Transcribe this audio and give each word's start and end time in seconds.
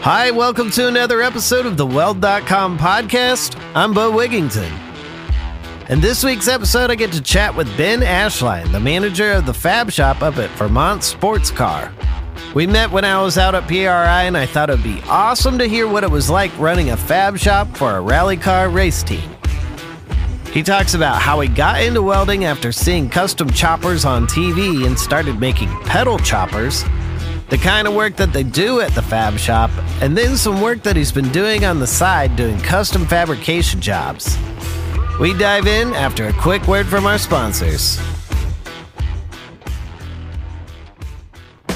Hi, 0.00 0.30
welcome 0.30 0.70
to 0.70 0.86
another 0.86 1.20
episode 1.22 1.66
of 1.66 1.76
the 1.76 1.84
Weld.com 1.86 2.78
podcast. 2.78 3.60
I'm 3.74 3.92
Beau 3.92 4.12
Wigington. 4.12 4.70
In 5.90 6.00
this 6.00 6.22
week's 6.22 6.48
episode, 6.48 6.90
I 6.90 6.94
get 6.94 7.12
to 7.12 7.20
chat 7.20 7.54
with 7.54 7.74
Ben 7.76 8.00
Ashline, 8.00 8.70
the 8.70 8.80
manager 8.80 9.32
of 9.32 9.44
the 9.44 9.52
Fab 9.52 9.90
Shop 9.90 10.22
up 10.22 10.36
at 10.38 10.50
Vermont 10.50 11.02
Sports 11.02 11.50
Car. 11.50 11.92
We 12.54 12.66
met 12.66 12.90
when 12.90 13.04
I 13.04 13.20
was 13.20 13.36
out 13.36 13.54
at 13.54 13.66
PRI, 13.66 14.22
and 14.22 14.36
I 14.36 14.46
thought 14.46 14.70
it'd 14.70 14.84
be 14.84 15.02
awesome 15.08 15.58
to 15.58 15.66
hear 15.68 15.88
what 15.88 16.04
it 16.04 16.10
was 16.10 16.30
like 16.30 16.56
running 16.58 16.90
a 16.90 16.96
Fab 16.96 17.36
Shop 17.36 17.76
for 17.76 17.96
a 17.96 18.00
rally 18.00 18.36
car 18.36 18.68
race 18.70 19.02
team. 19.02 19.28
He 20.52 20.62
talks 20.62 20.94
about 20.94 21.20
how 21.20 21.40
he 21.40 21.48
got 21.48 21.82
into 21.82 22.02
welding 22.02 22.44
after 22.44 22.72
seeing 22.72 23.10
custom 23.10 23.50
choppers 23.50 24.04
on 24.04 24.26
TV 24.26 24.86
and 24.86 24.98
started 24.98 25.38
making 25.38 25.68
pedal 25.80 26.18
choppers, 26.18 26.84
the 27.48 27.58
kind 27.58 27.88
of 27.88 27.94
work 27.94 28.16
that 28.16 28.32
they 28.32 28.42
do 28.42 28.80
at 28.80 28.94
the 28.94 29.02
fab 29.02 29.38
shop, 29.38 29.70
and 30.00 30.16
then 30.16 30.36
some 30.36 30.60
work 30.60 30.82
that 30.82 30.96
he's 30.96 31.12
been 31.12 31.30
doing 31.30 31.64
on 31.64 31.78
the 31.78 31.86
side 31.86 32.36
doing 32.36 32.58
custom 32.60 33.06
fabrication 33.06 33.80
jobs. 33.80 34.36
We 35.18 35.34
dive 35.34 35.66
in 35.66 35.94
after 35.94 36.28
a 36.28 36.32
quick 36.32 36.66
word 36.68 36.86
from 36.86 37.06
our 37.06 37.18
sponsors. 37.18 37.98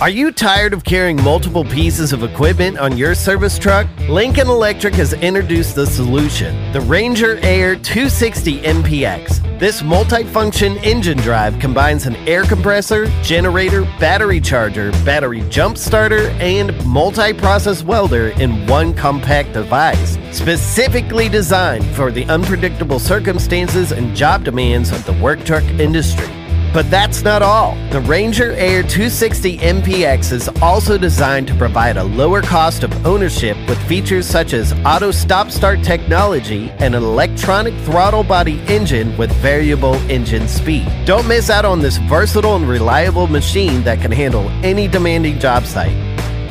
Are 0.02 0.10
you 0.10 0.32
tired 0.32 0.72
of 0.72 0.82
carrying 0.82 1.22
multiple 1.22 1.64
pieces 1.64 2.12
of 2.12 2.24
equipment 2.24 2.76
on 2.76 2.98
your 2.98 3.14
service 3.14 3.56
truck? 3.56 3.86
Lincoln 4.08 4.48
Electric 4.48 4.94
has 4.94 5.12
introduced 5.12 5.76
the 5.76 5.86
solution 5.86 6.72
the 6.72 6.80
Ranger 6.80 7.38
Air 7.44 7.76
260 7.76 8.62
MPX. 8.62 9.60
This 9.60 9.80
multi-function 9.80 10.78
engine 10.78 11.18
drive 11.18 11.56
combines 11.60 12.06
an 12.06 12.16
air 12.26 12.42
compressor, 12.42 13.06
generator, 13.22 13.82
battery 14.00 14.40
charger, 14.40 14.90
battery 15.04 15.48
jump 15.48 15.78
starter, 15.78 16.30
and 16.40 16.84
multi-process 16.84 17.84
welder 17.84 18.30
in 18.40 18.66
one 18.66 18.94
compact 18.94 19.52
device, 19.52 20.18
specifically 20.36 21.28
designed 21.28 21.86
for 21.94 22.10
the 22.10 22.24
unpredictable 22.24 22.98
circumstances 22.98 23.92
and 23.92 24.16
job 24.16 24.42
demands 24.42 24.90
of 24.90 25.06
the 25.06 25.12
work 25.22 25.44
truck 25.44 25.62
industry. 25.78 26.41
But 26.72 26.90
that's 26.90 27.22
not 27.22 27.42
all. 27.42 27.76
The 27.90 28.00
Ranger 28.00 28.52
Air 28.52 28.82
260 28.82 29.58
MPX 29.58 30.32
is 30.32 30.48
also 30.62 30.96
designed 30.96 31.46
to 31.48 31.54
provide 31.54 31.98
a 31.98 32.04
lower 32.04 32.40
cost 32.40 32.82
of 32.82 33.06
ownership 33.06 33.56
with 33.68 33.78
features 33.86 34.26
such 34.26 34.54
as 34.54 34.72
auto 34.86 35.10
stop 35.10 35.50
start 35.50 35.82
technology 35.82 36.70
and 36.78 36.94
an 36.94 37.02
electronic 37.02 37.74
throttle 37.84 38.24
body 38.24 38.60
engine 38.68 39.16
with 39.18 39.30
variable 39.36 39.96
engine 40.10 40.48
speed. 40.48 40.90
Don't 41.04 41.28
miss 41.28 41.50
out 41.50 41.66
on 41.66 41.80
this 41.80 41.98
versatile 41.98 42.56
and 42.56 42.66
reliable 42.66 43.26
machine 43.26 43.82
that 43.82 44.00
can 44.00 44.10
handle 44.10 44.48
any 44.64 44.88
demanding 44.88 45.38
job 45.38 45.66
site. 45.66 45.96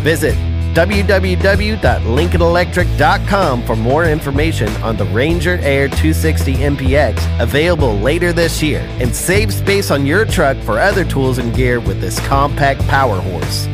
Visit 0.02 0.36
www.lincolnelectric.com 0.74 3.64
for 3.64 3.76
more 3.76 4.06
information 4.06 4.70
on 4.82 4.96
the 4.96 5.04
Ranger 5.06 5.60
Air 5.62 5.90
260 5.90 6.56
MPX 6.56 7.42
available 7.42 7.98
later 7.98 8.32
this 8.32 8.64
year 8.64 8.80
and 9.02 9.14
save 9.14 9.54
space 9.54 9.92
on 9.92 10.06
your 10.06 10.24
truck 10.24 10.56
for 10.60 10.80
other 10.80 11.04
tools 11.04 11.40
and 11.40 11.54
gear 11.54 11.82
with 11.82 12.00
this 12.00 12.26
compact 12.28 12.80
power 12.88 13.20
horse. 13.20 13.68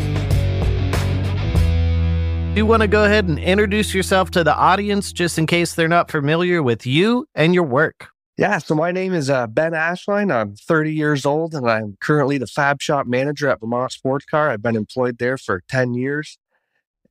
You 2.57 2.66
want 2.66 2.81
to 2.81 2.88
go 2.88 3.06
ahead 3.06 3.28
and 3.28 3.38
introduce 3.38 3.94
yourself 3.94 4.31
to 4.31 4.44
the 4.44 4.56
audience 4.56 5.13
just 5.13 5.38
in 5.38 5.46
case 5.46 5.75
they're 5.75 5.88
not 5.88 6.09
familiar 6.09 6.63
with 6.63 6.88
you 6.88 7.28
and 7.36 7.53
your 7.53 7.66
work. 7.66 8.07
Yeah, 8.36 8.57
so 8.57 8.74
my 8.74 8.91
name 8.91 9.13
is 9.13 9.30
uh, 9.30 9.46
Ben 9.46 9.74
Ashline. 9.74 10.34
I'm 10.34 10.56
30 10.56 10.94
years 10.94 11.28
old 11.28 11.53
and 11.53 11.69
I'm 11.69 11.97
currently 12.02 12.40
the 12.40 12.47
fab 12.47 12.81
shop 12.81 13.06
manager 13.06 13.47
at 13.50 13.59
Vermont 13.59 13.91
Sports 13.91 14.25
Car. 14.25 14.50
I've 14.50 14.63
been 14.63 14.75
employed 14.75 15.19
there 15.19 15.38
for 15.38 15.62
10 15.69 15.94
years 15.94 16.40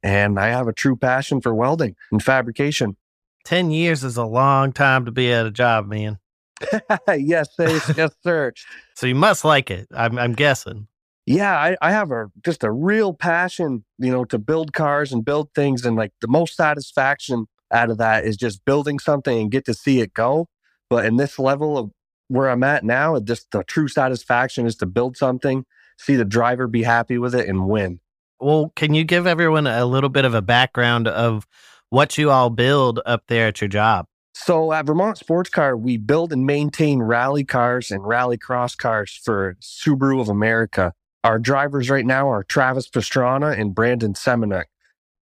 and 0.02 0.38
I 0.38 0.48
have 0.48 0.68
a 0.68 0.72
true 0.72 0.96
passion 0.96 1.40
for 1.40 1.54
welding 1.54 1.96
and 2.10 2.22
fabrication. 2.22 2.96
10 3.44 3.70
years 3.70 4.02
is 4.02 4.16
a 4.16 4.24
long 4.24 4.72
time 4.72 5.04
to 5.04 5.12
be 5.12 5.32
at 5.32 5.46
a 5.46 5.50
job, 5.50 5.86
man. 5.86 6.18
yes, 7.08 7.48
yes, 7.58 8.10
sir. 8.24 8.52
so 8.94 9.06
you 9.06 9.14
must 9.14 9.44
like 9.44 9.70
it, 9.70 9.86
I'm, 9.94 10.18
I'm 10.18 10.32
guessing. 10.32 10.88
Yeah, 11.26 11.56
I, 11.56 11.76
I 11.82 11.90
have 11.90 12.12
a 12.12 12.30
just 12.44 12.62
a 12.62 12.70
real 12.70 13.12
passion, 13.12 13.84
you 13.98 14.12
know, 14.12 14.24
to 14.26 14.38
build 14.38 14.72
cars 14.72 15.12
and 15.12 15.24
build 15.24 15.52
things. 15.54 15.84
And 15.84 15.96
like 15.96 16.12
the 16.20 16.28
most 16.28 16.54
satisfaction 16.54 17.46
out 17.72 17.90
of 17.90 17.98
that 17.98 18.24
is 18.24 18.36
just 18.36 18.64
building 18.64 19.00
something 19.00 19.36
and 19.36 19.50
get 19.50 19.64
to 19.64 19.74
see 19.74 20.00
it 20.00 20.14
go. 20.14 20.46
But 20.88 21.04
in 21.04 21.16
this 21.16 21.38
level 21.38 21.76
of 21.76 21.90
where 22.28 22.48
I'm 22.48 22.62
at 22.62 22.84
now, 22.84 23.18
just 23.18 23.50
the 23.50 23.64
true 23.64 23.88
satisfaction 23.88 24.66
is 24.66 24.76
to 24.76 24.86
build 24.86 25.16
something, 25.16 25.64
see 25.98 26.14
the 26.14 26.24
driver 26.24 26.68
be 26.68 26.84
happy 26.84 27.18
with 27.18 27.34
it, 27.34 27.48
and 27.48 27.68
win. 27.68 28.00
Well, 28.40 28.72
can 28.76 28.94
you 28.94 29.04
give 29.04 29.26
everyone 29.26 29.66
a 29.66 29.86
little 29.86 30.10
bit 30.10 30.24
of 30.24 30.34
a 30.34 30.42
background 30.42 31.08
of 31.08 31.46
what 31.90 32.18
you 32.18 32.30
all 32.30 32.50
build 32.50 33.00
up 33.06 33.24
there 33.28 33.48
at 33.48 33.60
your 33.60 33.68
job? 33.68 34.06
So 34.34 34.72
at 34.72 34.84
Vermont 34.84 35.16
Sports 35.16 35.48
Car, 35.48 35.76
we 35.76 35.96
build 35.96 36.32
and 36.32 36.44
maintain 36.44 37.00
rally 37.00 37.42
cars 37.42 37.90
and 37.90 38.06
rally 38.06 38.36
cross 38.36 38.74
cars 38.74 39.18
for 39.24 39.56
Subaru 39.62 40.20
of 40.20 40.28
America. 40.28 40.92
Our 41.24 41.38
drivers 41.38 41.88
right 41.88 42.04
now 42.04 42.30
are 42.30 42.44
Travis 42.44 42.88
Pastrana 42.88 43.58
and 43.58 43.74
Brandon 43.74 44.12
Semenuk. 44.12 44.64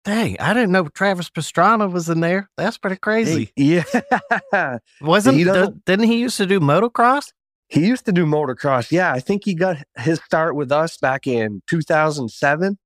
Dang, 0.05 0.39
I 0.39 0.55
didn't 0.55 0.73
know 0.73 0.89
Travis 0.89 1.29
Pastrana 1.31 1.91
was 1.91 2.09
in 2.09 2.21
there. 2.21 2.51
That's 2.57 2.79
pretty 2.79 2.97
crazy. 2.97 3.53
Yeah. 3.57 4.79
Wasn't 5.01 5.37
he 5.37 5.45
didn't 5.45 6.05
he 6.05 6.19
used 6.21 6.37
to 6.39 6.47
do 6.47 6.61
motocross? 6.61 7.33
He 7.69 7.87
used 7.87 8.05
to 8.07 8.13
do 8.13 8.27
motocross. 8.27 8.91
Yeah, 8.91 9.13
I 9.13 9.21
think 9.21 9.45
he 9.45 9.55
got 9.55 9.77
his 9.97 10.21
start 10.25 10.57
with 10.57 10.73
us 10.73 10.97
back 10.97 11.27
in 11.27 11.63
2007. 11.69 12.79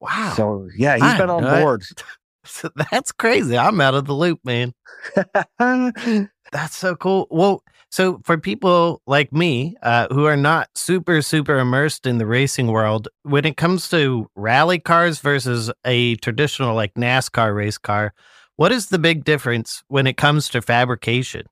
Wow. 0.00 0.34
So 0.36 0.68
yeah, 0.76 0.94
he's 0.94 1.02
I 1.02 1.18
been 1.18 1.30
on 1.30 1.42
board. 1.42 1.84
So 2.42 2.70
that's 2.90 3.12
crazy. 3.12 3.58
I'm 3.58 3.82
out 3.82 3.94
of 3.94 4.06
the 4.06 4.14
loop, 4.14 4.40
man. 4.44 4.72
that's 5.58 6.74
so 6.74 6.96
cool. 6.96 7.26
Well, 7.30 7.62
so 7.90 8.20
for 8.24 8.38
people 8.38 9.02
like 9.06 9.30
me 9.30 9.76
uh, 9.82 10.06
who 10.10 10.24
are 10.24 10.38
not 10.38 10.70
super 10.74 11.20
super 11.20 11.58
immersed 11.58 12.06
in 12.06 12.16
the 12.16 12.26
racing 12.26 12.68
world, 12.68 13.08
when 13.24 13.44
it 13.44 13.58
comes 13.58 13.90
to 13.90 14.26
rally 14.36 14.78
cars 14.78 15.20
versus 15.20 15.70
a 15.84 16.16
traditional 16.16 16.74
like 16.74 16.94
NASCAR 16.94 17.54
race 17.54 17.78
car, 17.78 18.14
what 18.56 18.72
is 18.72 18.86
the 18.86 18.98
big 18.98 19.24
difference 19.24 19.82
when 19.88 20.06
it 20.06 20.16
comes 20.16 20.48
to 20.48 20.62
fabrication? 20.62 21.46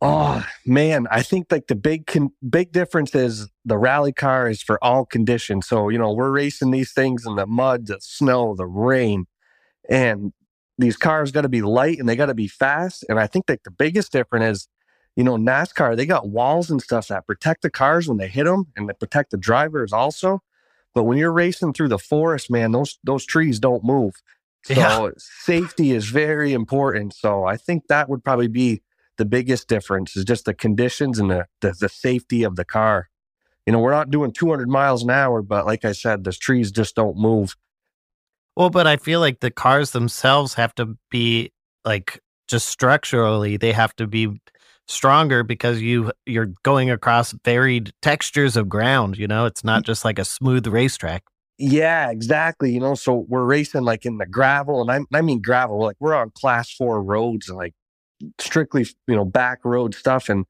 Oh 0.00 0.44
man, 0.64 1.08
I 1.10 1.22
think 1.22 1.50
like 1.50 1.66
the 1.66 1.74
big 1.74 2.06
con- 2.06 2.32
big 2.48 2.70
difference 2.70 3.14
is 3.14 3.48
the 3.64 3.76
rally 3.76 4.12
car 4.12 4.48
is 4.48 4.62
for 4.62 4.82
all 4.82 5.04
conditions. 5.04 5.66
So 5.66 5.88
you 5.88 5.98
know 5.98 6.12
we're 6.12 6.30
racing 6.30 6.70
these 6.70 6.92
things 6.92 7.26
in 7.26 7.34
the 7.34 7.46
mud, 7.46 7.86
the 7.86 7.98
snow, 8.00 8.54
the 8.54 8.66
rain, 8.66 9.26
and 9.88 10.32
these 10.78 10.96
cars 10.96 11.32
got 11.32 11.42
to 11.42 11.48
be 11.48 11.62
light 11.62 11.98
and 11.98 12.08
they 12.08 12.14
got 12.14 12.26
to 12.26 12.34
be 12.34 12.46
fast. 12.46 13.04
And 13.08 13.18
I 13.18 13.26
think 13.26 13.46
that 13.46 13.64
the 13.64 13.72
biggest 13.72 14.12
difference 14.12 14.58
is, 14.58 14.68
you 15.16 15.24
know, 15.24 15.36
NASCAR 15.36 15.96
they 15.96 16.06
got 16.06 16.28
walls 16.28 16.70
and 16.70 16.80
stuff 16.80 17.08
that 17.08 17.26
protect 17.26 17.62
the 17.62 17.70
cars 17.70 18.08
when 18.08 18.18
they 18.18 18.28
hit 18.28 18.44
them, 18.44 18.66
and 18.76 18.88
they 18.88 18.94
protect 18.94 19.32
the 19.32 19.36
drivers 19.36 19.92
also. 19.92 20.42
But 20.94 21.04
when 21.04 21.18
you're 21.18 21.32
racing 21.32 21.72
through 21.72 21.88
the 21.88 21.98
forest, 21.98 22.52
man, 22.52 22.70
those 22.70 23.00
those 23.02 23.26
trees 23.26 23.58
don't 23.58 23.82
move. 23.82 24.14
So 24.64 24.74
yeah. 24.74 25.10
safety 25.16 25.90
is 25.90 26.06
very 26.06 26.52
important. 26.52 27.14
So 27.14 27.44
I 27.44 27.56
think 27.56 27.88
that 27.88 28.08
would 28.08 28.22
probably 28.22 28.48
be 28.48 28.82
the 29.18 29.24
biggest 29.24 29.68
difference 29.68 30.16
is 30.16 30.24
just 30.24 30.46
the 30.46 30.54
conditions 30.54 31.18
and 31.18 31.30
the, 31.30 31.46
the, 31.60 31.74
the 31.78 31.88
safety 31.88 32.42
of 32.42 32.56
the 32.56 32.64
car. 32.64 33.08
You 33.66 33.72
know, 33.72 33.80
we're 33.80 33.92
not 33.92 34.10
doing 34.10 34.32
200 34.32 34.68
miles 34.68 35.02
an 35.02 35.10
hour, 35.10 35.42
but 35.42 35.66
like 35.66 35.84
I 35.84 35.92
said, 35.92 36.24
the 36.24 36.32
trees 36.32 36.72
just 36.72 36.96
don't 36.96 37.18
move. 37.18 37.54
Well, 38.56 38.70
but 38.70 38.86
I 38.86 38.96
feel 38.96 39.20
like 39.20 39.40
the 39.40 39.50
cars 39.50 39.90
themselves 39.90 40.54
have 40.54 40.74
to 40.76 40.96
be 41.10 41.52
like 41.84 42.20
just 42.48 42.68
structurally, 42.68 43.56
they 43.56 43.72
have 43.72 43.94
to 43.96 44.06
be 44.06 44.40
stronger 44.88 45.42
because 45.42 45.80
you 45.80 46.10
you're 46.26 46.52
going 46.62 46.90
across 46.90 47.32
varied 47.44 47.92
textures 48.02 48.56
of 48.56 48.68
ground. 48.68 49.18
You 49.18 49.28
know, 49.28 49.44
it's 49.44 49.62
not 49.62 49.84
just 49.84 50.04
like 50.04 50.18
a 50.18 50.24
smooth 50.24 50.66
racetrack. 50.66 51.24
Yeah, 51.58 52.10
exactly. 52.10 52.72
You 52.72 52.80
know, 52.80 52.94
so 52.94 53.26
we're 53.28 53.44
racing 53.44 53.82
like 53.82 54.06
in 54.06 54.18
the 54.18 54.26
gravel, 54.26 54.80
and 54.80 54.90
I, 54.90 55.16
I 55.16 55.22
mean 55.22 55.42
gravel, 55.42 55.80
like 55.80 55.96
we're 56.00 56.14
on 56.14 56.30
class 56.30 56.72
four 56.72 57.02
roads, 57.02 57.48
and 57.48 57.58
like 57.58 57.74
strictly, 58.38 58.86
you 59.06 59.16
know, 59.16 59.24
back 59.24 59.64
road 59.64 59.94
stuff. 59.94 60.28
And 60.28 60.46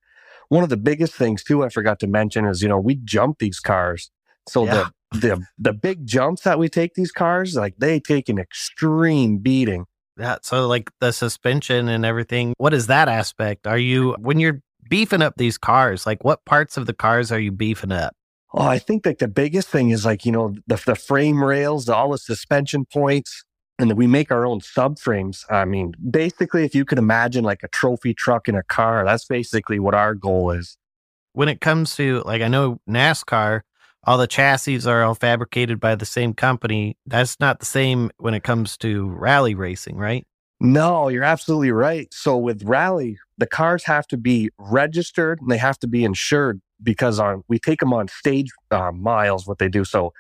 one 0.49 0.63
of 0.65 0.71
the 0.71 0.77
biggest 0.77 1.15
things 1.15 1.43
too, 1.43 1.65
I 1.65 1.69
forgot 1.69 1.99
to 2.01 2.07
mention 2.07 2.45
is, 2.47 2.63
you 2.63 2.69
know, 2.69 2.79
we 2.79 2.97
jump 2.97 3.39
these 3.39 3.61
cars 3.61 4.11
So 4.49 4.65
Yeah. 4.65 4.75
the 4.75 4.93
the 5.21 5.47
the 5.59 5.73
big 5.73 6.07
jumps 6.07 6.43
that 6.43 6.59
we 6.59 6.69
take 6.69 6.95
these 6.95 7.13
cars, 7.13 7.55
like 7.55 7.77
they 7.79 7.99
take 8.01 8.29
an 8.29 8.39
extreme 8.39 9.39
beating. 9.39 9.87
Yeah. 10.19 10.37
So 10.43 10.67
like 10.67 10.91
the 11.01 11.13
suspension 11.13 11.89
and 11.89 12.05
everything, 12.05 12.55
what 12.59 12.75
is 12.75 12.89
that 12.89 13.09
aspect? 13.09 13.67
Are 13.67 13.79
you 13.79 14.15
when 14.19 14.39
you're 14.41 14.61
beefing 14.89 15.23
up 15.23 15.35
these 15.37 15.59
cars, 15.59 16.07
like 16.07 16.25
what 16.25 16.45
parts 16.45 16.77
of 16.77 16.87
the 16.87 16.93
cars 16.95 17.31
are 17.33 17.39
you 17.41 17.53
beefing 17.53 17.93
up? 17.93 18.15
Oh, 18.53 18.65
I 18.65 18.79
think 18.79 19.05
like 19.05 19.19
the 19.19 19.29
biggest 19.29 19.69
thing 19.69 19.91
is 19.91 20.05
like, 20.07 20.25
you 20.25 20.33
know, 20.33 20.55
the, 20.67 20.83
the 20.87 20.95
frame 20.95 21.43
rails, 21.45 21.89
all 21.89 22.11
the 22.13 22.19
suspension 22.19 22.87
points, 22.87 23.45
and 23.79 23.91
then 23.91 23.97
we 23.97 24.07
make 24.07 24.31
our 24.31 24.45
own 24.45 24.61
subframes. 24.61 25.45
I 25.51 25.65
mean, 25.65 25.95
basically, 26.11 26.65
if 26.65 26.75
you 26.75 26.85
could 26.85 26.99
imagine 26.99 27.45
like 27.45 27.63
a 27.63 27.69
trophy 27.69 28.13
truck 28.13 28.49
in 28.49 28.55
a 28.55 28.63
car, 28.63 29.05
that's 29.05 29.25
basically 29.25 29.79
what 29.79 29.95
our 29.95 30.15
goal 30.15 30.51
is. 30.51 30.77
When 31.33 31.49
it 31.49 31.61
comes 31.61 31.95
to 31.97 32.23
like 32.25 32.43
I 32.43 32.49
know 32.49 32.81
NASCAR, 32.89 33.63
all 34.05 34.19
the 34.19 34.27
chassis 34.27 34.87
are 34.87 35.03
all 35.03 35.15
fabricated 35.15 35.79
by 35.79 35.95
the 35.95 36.07
same 36.07 36.35
company. 36.35 36.97
That's 37.07 37.39
not 37.41 37.61
the 37.61 37.67
same 37.67 38.11
when 38.19 38.35
it 38.35 38.43
comes 38.43 38.77
to 38.79 39.09
rally 39.11 39.55
racing, 39.55 39.97
right? 39.97 40.27
No, 40.61 41.09
you're 41.09 41.25
absolutely 41.25 41.71
right. 41.71 42.13
So 42.13 42.37
with 42.37 42.65
rally, 42.65 43.19
the 43.37 43.47
cars 43.47 43.85
have 43.85 44.09
to 44.09 44.17
be 44.17 44.51
registered 44.59 45.41
and 45.41 45.51
they 45.51 45.59
have 45.59 45.79
to 45.81 45.87
be 45.87 46.05
insured 46.05 46.61
because 46.83 47.21
on 47.21 47.45
we 47.49 47.59
take 47.59 47.81
them 47.81 47.93
on 47.93 48.09
stage 48.09 48.51
uh, 48.73 48.91
miles. 48.91 49.47
What 49.47 49.59
they 49.59 49.69
do, 49.69 49.85
so 49.85 50.13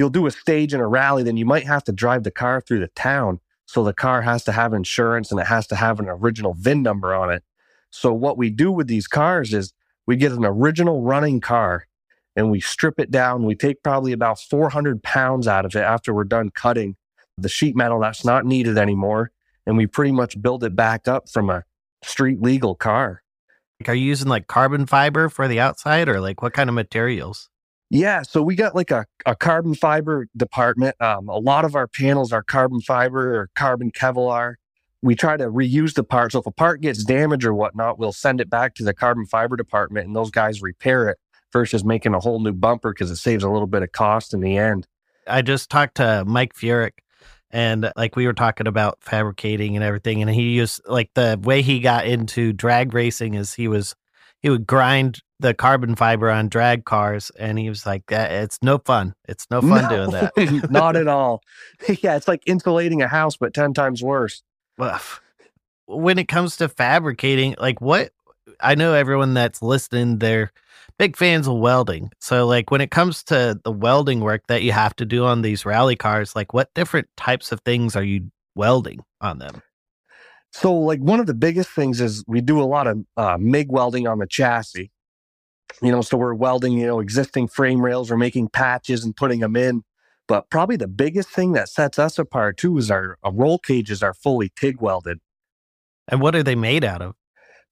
you'll 0.00 0.08
do 0.08 0.26
a 0.26 0.30
stage 0.30 0.72
in 0.72 0.80
a 0.80 0.88
rally, 0.88 1.22
then 1.22 1.36
you 1.36 1.44
might 1.44 1.66
have 1.66 1.84
to 1.84 1.92
drive 1.92 2.24
the 2.24 2.30
car 2.30 2.62
through 2.62 2.80
the 2.80 2.88
town. 2.88 3.38
So 3.66 3.84
the 3.84 3.92
car 3.92 4.22
has 4.22 4.42
to 4.44 4.52
have 4.52 4.72
insurance 4.72 5.30
and 5.30 5.38
it 5.38 5.46
has 5.46 5.66
to 5.66 5.76
have 5.76 6.00
an 6.00 6.08
original 6.08 6.54
VIN 6.54 6.82
number 6.82 7.14
on 7.14 7.30
it. 7.30 7.44
So 7.90 8.10
what 8.10 8.38
we 8.38 8.48
do 8.48 8.72
with 8.72 8.86
these 8.86 9.06
cars 9.06 9.52
is 9.52 9.74
we 10.06 10.16
get 10.16 10.32
an 10.32 10.46
original 10.46 11.02
running 11.02 11.38
car 11.40 11.86
and 12.34 12.50
we 12.50 12.60
strip 12.60 12.98
it 12.98 13.10
down. 13.10 13.44
We 13.44 13.54
take 13.54 13.82
probably 13.82 14.12
about 14.12 14.40
400 14.40 15.02
pounds 15.02 15.46
out 15.46 15.66
of 15.66 15.76
it 15.76 15.80
after 15.80 16.14
we're 16.14 16.24
done 16.24 16.48
cutting 16.48 16.96
the 17.36 17.50
sheet 17.50 17.76
metal 17.76 18.00
that's 18.00 18.24
not 18.24 18.46
needed 18.46 18.78
anymore 18.78 19.32
and 19.66 19.76
we 19.76 19.86
pretty 19.86 20.12
much 20.12 20.40
build 20.40 20.64
it 20.64 20.74
back 20.74 21.06
up 21.06 21.28
from 21.28 21.50
a 21.50 21.64
street 22.02 22.40
legal 22.40 22.74
car. 22.74 23.22
Like 23.78 23.90
are 23.90 23.94
you 23.94 24.06
using 24.06 24.28
like 24.28 24.46
carbon 24.46 24.86
fiber 24.86 25.28
for 25.28 25.46
the 25.46 25.60
outside 25.60 26.08
or 26.08 26.22
like 26.22 26.40
what 26.40 26.54
kind 26.54 26.70
of 26.70 26.74
materials? 26.74 27.50
Yeah, 27.90 28.22
so 28.22 28.40
we 28.40 28.54
got 28.54 28.76
like 28.76 28.92
a, 28.92 29.04
a 29.26 29.34
carbon 29.34 29.74
fiber 29.74 30.28
department. 30.36 30.94
Um, 31.00 31.28
a 31.28 31.38
lot 31.38 31.64
of 31.64 31.74
our 31.74 31.88
panels 31.88 32.32
are 32.32 32.42
carbon 32.42 32.80
fiber 32.80 33.36
or 33.36 33.50
carbon 33.56 33.90
Kevlar. 33.90 34.54
We 35.02 35.16
try 35.16 35.36
to 35.36 35.46
reuse 35.46 35.94
the 35.94 36.04
part. 36.04 36.32
So 36.32 36.38
if 36.38 36.46
a 36.46 36.52
part 36.52 36.82
gets 36.82 37.02
damaged 37.02 37.44
or 37.44 37.52
whatnot, 37.52 37.98
we'll 37.98 38.12
send 38.12 38.40
it 38.40 38.48
back 38.48 38.74
to 38.76 38.84
the 38.84 38.94
carbon 38.94 39.26
fiber 39.26 39.56
department 39.56 40.06
and 40.06 40.14
those 40.14 40.30
guys 40.30 40.62
repair 40.62 41.08
it 41.08 41.18
versus 41.52 41.84
making 41.84 42.14
a 42.14 42.20
whole 42.20 42.38
new 42.38 42.52
bumper 42.52 42.92
because 42.92 43.10
it 43.10 43.16
saves 43.16 43.42
a 43.42 43.50
little 43.50 43.66
bit 43.66 43.82
of 43.82 43.90
cost 43.90 44.34
in 44.34 44.40
the 44.40 44.56
end. 44.56 44.86
I 45.26 45.42
just 45.42 45.68
talked 45.68 45.96
to 45.96 46.24
Mike 46.26 46.54
Furyk 46.54 46.98
and 47.50 47.90
like 47.96 48.14
we 48.14 48.26
were 48.26 48.32
talking 48.32 48.68
about 48.68 48.98
fabricating 49.00 49.74
and 49.74 49.84
everything 49.84 50.22
and 50.22 50.30
he 50.30 50.50
used 50.50 50.80
like 50.86 51.10
the 51.14 51.40
way 51.42 51.62
he 51.62 51.80
got 51.80 52.06
into 52.06 52.52
drag 52.52 52.94
racing 52.94 53.34
is 53.34 53.54
he 53.54 53.66
was 53.66 53.96
he 54.40 54.50
would 54.50 54.66
grind 54.66 55.20
the 55.38 55.54
carbon 55.54 55.94
fiber 55.94 56.30
on 56.30 56.48
drag 56.48 56.84
cars 56.84 57.30
and 57.38 57.58
he 57.58 57.68
was 57.68 57.86
like 57.86 58.04
that 58.08 58.30
it's 58.30 58.58
no 58.62 58.78
fun 58.78 59.14
it's 59.26 59.46
no 59.50 59.62
fun 59.62 59.88
doing 59.88 60.10
that. 60.10 60.32
Not 60.70 60.96
at 60.96 61.08
all. 61.08 61.42
yeah, 62.02 62.16
it's 62.16 62.28
like 62.28 62.42
insulating 62.46 63.00
a 63.00 63.08
house, 63.08 63.36
but 63.36 63.54
10 63.54 63.72
times 63.72 64.02
worse. 64.02 64.42
Well, 64.76 65.00
when 65.90 66.18
it 66.18 66.28
comes 66.28 66.56
to 66.56 66.68
fabricating 66.68 67.54
like 67.58 67.80
what 67.80 68.12
i 68.60 68.74
know 68.74 68.94
everyone 68.94 69.34
that's 69.34 69.60
listening 69.60 70.18
they're 70.18 70.52
big 70.98 71.16
fans 71.16 71.48
of 71.48 71.56
welding 71.56 72.10
so 72.20 72.46
like 72.46 72.70
when 72.70 72.80
it 72.80 72.90
comes 72.90 73.24
to 73.24 73.58
the 73.64 73.72
welding 73.72 74.20
work 74.20 74.46
that 74.46 74.62
you 74.62 74.70
have 74.70 74.94
to 74.94 75.04
do 75.04 75.24
on 75.24 75.42
these 75.42 75.66
rally 75.66 75.96
cars 75.96 76.36
like 76.36 76.52
what 76.54 76.72
different 76.74 77.08
types 77.16 77.50
of 77.50 77.60
things 77.62 77.96
are 77.96 78.04
you 78.04 78.30
welding 78.54 79.00
on 79.20 79.38
them 79.38 79.60
So, 80.52 80.74
like 80.74 81.00
one 81.00 81.20
of 81.20 81.26
the 81.26 81.34
biggest 81.34 81.70
things 81.70 82.00
is 82.00 82.24
we 82.26 82.40
do 82.40 82.60
a 82.60 82.64
lot 82.64 82.86
of 82.86 83.04
uh, 83.16 83.36
MIG 83.38 83.70
welding 83.70 84.06
on 84.06 84.18
the 84.18 84.26
chassis. 84.26 84.90
You 85.80 85.92
know, 85.92 86.02
so 86.02 86.16
we're 86.16 86.34
welding, 86.34 86.72
you 86.72 86.86
know, 86.86 86.98
existing 87.00 87.48
frame 87.48 87.80
rails, 87.80 88.10
we're 88.10 88.16
making 88.16 88.48
patches 88.48 89.04
and 89.04 89.14
putting 89.14 89.40
them 89.40 89.54
in. 89.54 89.84
But 90.26 90.50
probably 90.50 90.76
the 90.76 90.88
biggest 90.88 91.28
thing 91.28 91.52
that 91.52 91.68
sets 91.68 91.98
us 91.98 92.18
apart 92.18 92.56
too 92.56 92.76
is 92.78 92.90
our, 92.90 93.18
our 93.22 93.32
roll 93.32 93.58
cages 93.58 94.02
are 94.02 94.14
fully 94.14 94.52
TIG 94.56 94.80
welded. 94.80 95.18
and 96.08 96.20
what 96.20 96.34
are 96.34 96.42
they 96.42 96.56
made 96.56 96.84
out 96.84 97.02
of 97.02 97.14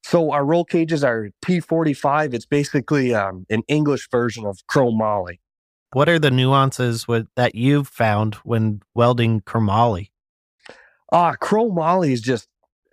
So 0.05 0.31
our 0.31 0.45
roll 0.45 0.65
cages 0.65 1.03
are 1.05 1.31
T45. 1.45 2.35
It's 2.35 2.47
basically 2.47 3.15
um, 3.15 3.47
an 3.51 3.63
English 3.69 4.09
version 4.11 4.47
of 4.47 4.59
chromoly. 4.71 5.39
what 5.93 6.09
are 6.09 6.19
the 6.19 6.31
nuances 6.31 7.07
with 7.09 7.27
that 7.35 7.55
you've 7.55 7.89
found 7.89 8.37
when 8.37 8.81
welding 8.95 9.41
chromoly 9.41 10.11
Ah, 11.13 11.35
chromoly 11.41 12.13
is 12.13 12.21
just, 12.21 12.49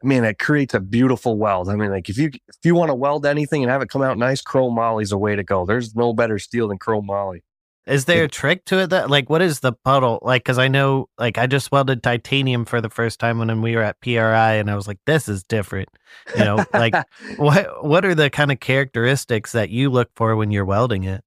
man, 0.05 0.23
it 0.23 0.39
creates 0.39 0.73
a 0.73 0.79
beautiful 0.79 1.37
weld. 1.37 1.69
I 1.69 1.75
mean, 1.75 1.91
like 1.91 2.09
if 2.09 2.17
you 2.17 2.27
if 2.27 2.57
you 2.63 2.75
want 2.75 2.89
to 2.89 2.95
weld 2.95 3.25
anything 3.25 3.63
and 3.63 3.71
have 3.71 3.81
it 3.81 3.89
come 3.89 4.01
out 4.01 4.17
nice, 4.17 4.41
chromoly 4.41 5.03
is 5.03 5.11
a 5.11 5.17
way 5.17 5.35
to 5.35 5.43
go. 5.43 5.65
There's 5.65 5.95
no 5.95 6.13
better 6.13 6.39
steel 6.39 6.67
than 6.67 6.79
chromoly. 6.79 7.41
Is 7.87 8.05
there 8.05 8.23
a 8.23 8.27
trick 8.27 8.65
to 8.65 8.79
it 8.79 8.89
that 8.89 9.11
like 9.11 9.29
what 9.29 9.43
is 9.43 9.59
the 9.59 9.73
puddle 9.73 10.19
like? 10.23 10.43
Because 10.43 10.57
I 10.57 10.67
know 10.67 11.07
like 11.19 11.37
I 11.37 11.45
just 11.45 11.71
welded 11.71 12.01
titanium 12.01 12.65
for 12.65 12.81
the 12.81 12.89
first 12.89 13.19
time 13.19 13.37
when 13.37 13.61
we 13.61 13.75
were 13.75 13.83
at 13.83 13.99
PRI, 14.01 14.53
and 14.53 14.71
I 14.71 14.75
was 14.75 14.87
like, 14.87 14.97
this 15.05 15.29
is 15.29 15.43
different. 15.43 15.89
You 16.35 16.45
know, 16.45 16.65
like 16.73 16.95
what 17.37 17.85
what 17.85 18.03
are 18.05 18.15
the 18.15 18.29
kind 18.29 18.51
of 18.51 18.59
characteristics 18.59 19.51
that 19.51 19.69
you 19.69 19.91
look 19.91 20.09
for 20.15 20.35
when 20.35 20.49
you're 20.49 20.65
welding 20.65 21.03
it? 21.03 21.23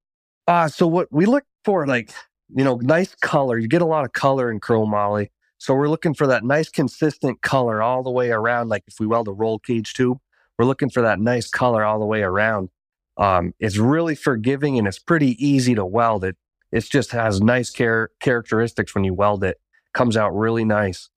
Uh, 0.49 0.67
so 0.67 0.87
what 0.87 1.09
we 1.13 1.27
look 1.27 1.45
for, 1.65 1.87
like, 1.87 2.11
you 2.57 2.65
know, 2.65 2.77
nice 2.77 3.15
color. 3.17 3.59
You 3.59 3.69
get 3.69 3.83
a 3.83 3.87
lot 3.87 4.07
of 4.07 4.15
color 4.15 4.51
in 4.51 4.61
chromoly. 4.61 5.29
So 5.59 5.75
we're 5.75 5.89
looking 5.89 6.15
for 6.15 6.27
that 6.29 6.45
nice, 6.45 6.69
consistent 6.69 7.43
color 7.43 7.83
all 7.83 8.03
the 8.03 8.11
way 8.11 8.31
around. 8.31 8.69
Like 8.69 8.85
if 8.87 8.95
we 9.01 9.07
weld 9.07 9.29
a 9.29 9.33
roll 9.33 9.59
cage 9.59 9.93
tube, 9.93 10.19
we're 10.59 10.65
looking 10.65 10.91
for 10.91 11.03
that 11.03 11.21
nice 11.21 11.49
color 11.51 11.85
all 11.85 11.99
the 11.99 12.07
way 12.07 12.23
around. 12.23 12.71
Um, 13.17 13.53
it's 13.59 13.77
really 13.77 14.15
forgiving 14.15 14.79
and 14.79 14.87
it's 14.87 15.01
pretty 15.01 15.45
easy 15.45 15.75
to 15.75 15.85
weld. 15.85 16.25
It 16.25 16.37
it 16.71 16.85
just 16.85 17.11
has 17.13 17.41
nice 17.41 17.73
char- 17.73 18.11
characteristics 18.21 18.95
when 18.95 19.05
you 19.05 19.15
weld 19.15 19.43
it. 19.43 19.59
Comes 19.95 20.17
out 20.17 20.37
really 20.37 20.65
nice. 20.65 21.09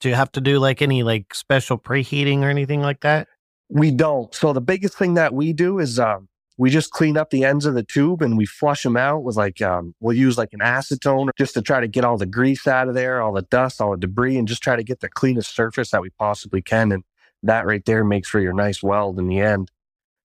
Do 0.00 0.08
you 0.08 0.14
have 0.14 0.32
to 0.32 0.40
do 0.40 0.58
like 0.58 0.80
any 0.80 1.02
like 1.02 1.34
special 1.34 1.76
preheating 1.76 2.40
or 2.40 2.48
anything 2.48 2.80
like 2.80 3.00
that? 3.00 3.28
We 3.68 3.90
don't. 3.90 4.34
So 4.34 4.52
the 4.52 4.60
biggest 4.60 4.96
thing 4.96 5.14
that 5.14 5.34
we 5.34 5.52
do 5.52 5.78
is 5.78 5.98
um, 5.98 6.28
we 6.60 6.68
just 6.68 6.90
clean 6.90 7.16
up 7.16 7.30
the 7.30 7.42
ends 7.42 7.64
of 7.64 7.72
the 7.72 7.82
tube 7.82 8.20
and 8.20 8.36
we 8.36 8.44
flush 8.44 8.82
them 8.82 8.94
out 8.94 9.22
with 9.22 9.34
like 9.34 9.62
um, 9.62 9.94
we'll 9.98 10.14
use 10.14 10.36
like 10.36 10.52
an 10.52 10.60
acetone 10.60 11.30
just 11.38 11.54
to 11.54 11.62
try 11.62 11.80
to 11.80 11.88
get 11.88 12.04
all 12.04 12.18
the 12.18 12.26
grease 12.26 12.66
out 12.66 12.86
of 12.86 12.94
there, 12.94 13.22
all 13.22 13.32
the 13.32 13.40
dust, 13.40 13.80
all 13.80 13.92
the 13.92 13.96
debris, 13.96 14.36
and 14.36 14.46
just 14.46 14.62
try 14.62 14.76
to 14.76 14.84
get 14.84 15.00
the 15.00 15.08
cleanest 15.08 15.56
surface 15.56 15.90
that 15.90 16.02
we 16.02 16.10
possibly 16.10 16.60
can. 16.60 16.92
And 16.92 17.02
that 17.44 17.64
right 17.64 17.82
there 17.86 18.04
makes 18.04 18.28
for 18.28 18.40
your 18.40 18.52
nice 18.52 18.82
weld 18.82 19.18
in 19.18 19.26
the 19.26 19.40
end. 19.40 19.70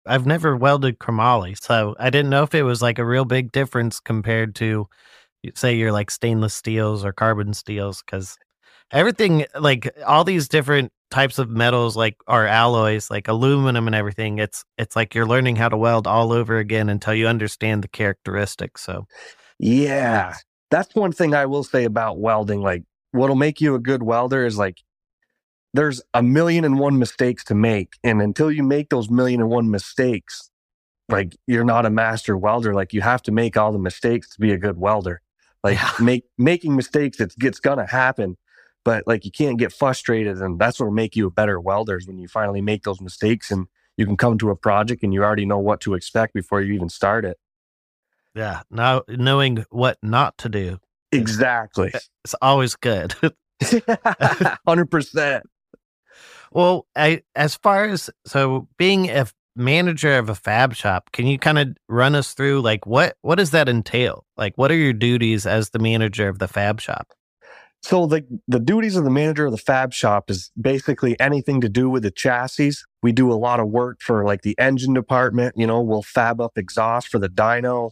I've 0.05 0.25
never 0.25 0.57
welded 0.57 0.99
chromoly, 0.99 1.57
so 1.57 1.95
I 1.97 2.09
didn't 2.09 2.31
know 2.31 2.43
if 2.43 2.53
it 2.53 2.63
was 2.63 2.81
like 2.81 2.99
a 2.99 3.05
real 3.05 3.23
big 3.23 3.53
difference 3.53 4.01
compared 4.01 4.55
to, 4.55 4.89
say, 5.53 5.75
your 5.75 5.93
like 5.93 6.11
stainless 6.11 6.53
steels 6.53 7.05
or 7.05 7.13
carbon 7.13 7.53
steels, 7.53 8.03
because 8.05 8.37
everything 8.91 9.45
like 9.57 9.89
all 10.05 10.25
these 10.25 10.49
different 10.49 10.91
types 11.15 11.39
of 11.39 11.49
metals 11.49 11.95
like 11.95 12.17
or 12.27 12.45
alloys 12.47 13.09
like 13.09 13.27
aluminum 13.27 13.87
and 13.87 13.95
everything 13.95 14.37
it's 14.39 14.65
it's 14.77 14.95
like 14.95 15.15
you're 15.15 15.25
learning 15.27 15.55
how 15.55 15.69
to 15.69 15.77
weld 15.77 16.07
all 16.07 16.31
over 16.33 16.57
again 16.57 16.89
until 16.89 17.13
you 17.13 17.27
understand 17.27 17.83
the 17.83 17.87
characteristics 17.87 18.81
so 18.83 19.07
Yeah, 19.59 20.35
that's 20.71 20.95
one 20.95 21.11
thing 21.11 21.33
I 21.33 21.45
will 21.45 21.63
say 21.63 21.85
about 21.85 22.19
welding. 22.19 22.61
Like, 22.61 22.83
what'll 23.11 23.35
make 23.35 23.61
you 23.61 23.75
a 23.75 23.79
good 23.79 24.03
welder 24.03 24.45
is 24.45 24.57
like, 24.57 24.77
there's 25.73 26.01
a 26.13 26.23
million 26.23 26.65
and 26.65 26.79
one 26.79 26.99
mistakes 26.99 27.43
to 27.45 27.55
make. 27.55 27.93
And 28.03 28.21
until 28.21 28.51
you 28.51 28.63
make 28.63 28.89
those 28.89 29.09
million 29.09 29.41
and 29.41 29.49
one 29.49 29.69
mistakes, 29.69 30.49
like, 31.09 31.35
you're 31.47 31.65
not 31.65 31.85
a 31.85 31.89
master 31.89 32.37
welder. 32.37 32.73
Like, 32.73 32.93
you 32.93 33.01
have 33.01 33.21
to 33.23 33.31
make 33.31 33.57
all 33.57 33.71
the 33.71 33.79
mistakes 33.79 34.29
to 34.31 34.39
be 34.41 34.51
a 34.51 34.57
good 34.57 34.77
welder. 34.77 35.21
Like, 35.63 35.79
Yeah. 35.79 35.91
make 35.99 36.25
making 36.37 36.75
mistakes, 36.75 37.19
it's, 37.19 37.35
it's 37.41 37.59
gonna 37.59 37.87
happen. 37.87 38.37
But 38.85 39.03
like, 39.05 39.25
you 39.25 39.31
can't 39.31 39.57
get 39.57 39.73
frustrated. 39.73 40.37
And 40.41 40.57
that's 40.57 40.79
what 40.79 40.85
will 40.85 40.93
make 40.93 41.15
you 41.17 41.27
a 41.27 41.31
better 41.31 41.59
welder 41.59 41.97
is 41.97 42.07
when 42.07 42.17
you 42.19 42.29
finally 42.29 42.61
make 42.61 42.83
those 42.83 43.01
mistakes 43.01 43.51
and 43.51 43.67
you 43.97 44.05
can 44.05 44.15
come 44.15 44.37
to 44.37 44.49
a 44.51 44.55
project 44.55 45.03
and 45.03 45.13
you 45.13 45.23
already 45.23 45.45
know 45.45 45.59
what 45.59 45.81
to 45.81 45.93
expect 45.95 46.33
before 46.33 46.61
you 46.61 46.73
even 46.73 46.87
start 46.89 47.25
it. 47.25 47.37
yeah 48.35 48.61
now 48.69 49.01
knowing 49.09 49.65
what 49.71 49.97
not 50.01 50.37
to 50.37 50.47
do 50.49 50.77
Exactly. 51.11 51.91
it's 52.23 52.35
always 52.41 52.75
good 52.75 53.13
Hundred 54.67 54.91
percent. 54.91 55.43
Well, 56.51 56.87
I, 56.95 57.23
as 57.35 57.55
far 57.55 57.85
as 57.85 58.09
so 58.25 58.67
being 58.77 59.09
a 59.09 59.27
manager 59.55 60.17
of 60.17 60.29
a 60.29 60.35
fab 60.35 60.73
shop, 60.75 61.11
can 61.13 61.25
you 61.27 61.39
kind 61.39 61.57
of 61.57 61.69
run 61.87 62.15
us 62.15 62.33
through 62.33 62.61
like 62.61 62.85
what 62.85 63.17
what 63.21 63.35
does 63.35 63.51
that 63.51 63.69
entail? 63.69 64.25
Like, 64.37 64.57
what 64.57 64.71
are 64.71 64.75
your 64.75 64.93
duties 64.93 65.45
as 65.45 65.69
the 65.69 65.79
manager 65.79 66.27
of 66.27 66.39
the 66.39 66.47
fab 66.47 66.81
shop? 66.81 67.13
So 67.85 68.07
the 68.07 68.25
the 68.47 68.59
duties 68.59 68.95
of 68.95 69.03
the 69.03 69.11
manager 69.11 69.45
of 69.45 69.51
the 69.51 69.59
fab 69.59 69.93
shop 69.93 70.31
is 70.31 70.49
basically 70.59 71.19
anything 71.19 71.61
to 71.61 71.69
do 71.69 71.87
with 71.87 72.01
the 72.01 72.09
chassis. 72.09 72.71
We 73.03 73.11
do 73.11 73.31
a 73.31 73.37
lot 73.37 73.59
of 73.59 73.67
work 73.67 74.01
for 74.01 74.25
like 74.25 74.41
the 74.41 74.55
engine 74.57 74.95
department. 74.95 75.53
You 75.55 75.67
know, 75.67 75.83
we'll 75.83 76.01
fab 76.01 76.41
up 76.41 76.57
exhaust 76.57 77.09
for 77.09 77.19
the 77.19 77.29
dyno. 77.29 77.91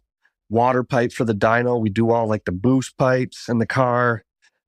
water 0.49 0.83
pipe 0.83 1.11
for 1.11 1.25
the 1.25 1.35
dyno. 1.35 1.79
We 1.79 1.91
do 1.91 2.09
all 2.09 2.27
like 2.27 2.45
the 2.45 2.51
boost 2.51 2.97
pipes 2.97 3.47
in 3.47 3.59
the 3.59 3.67
car. 3.67 4.23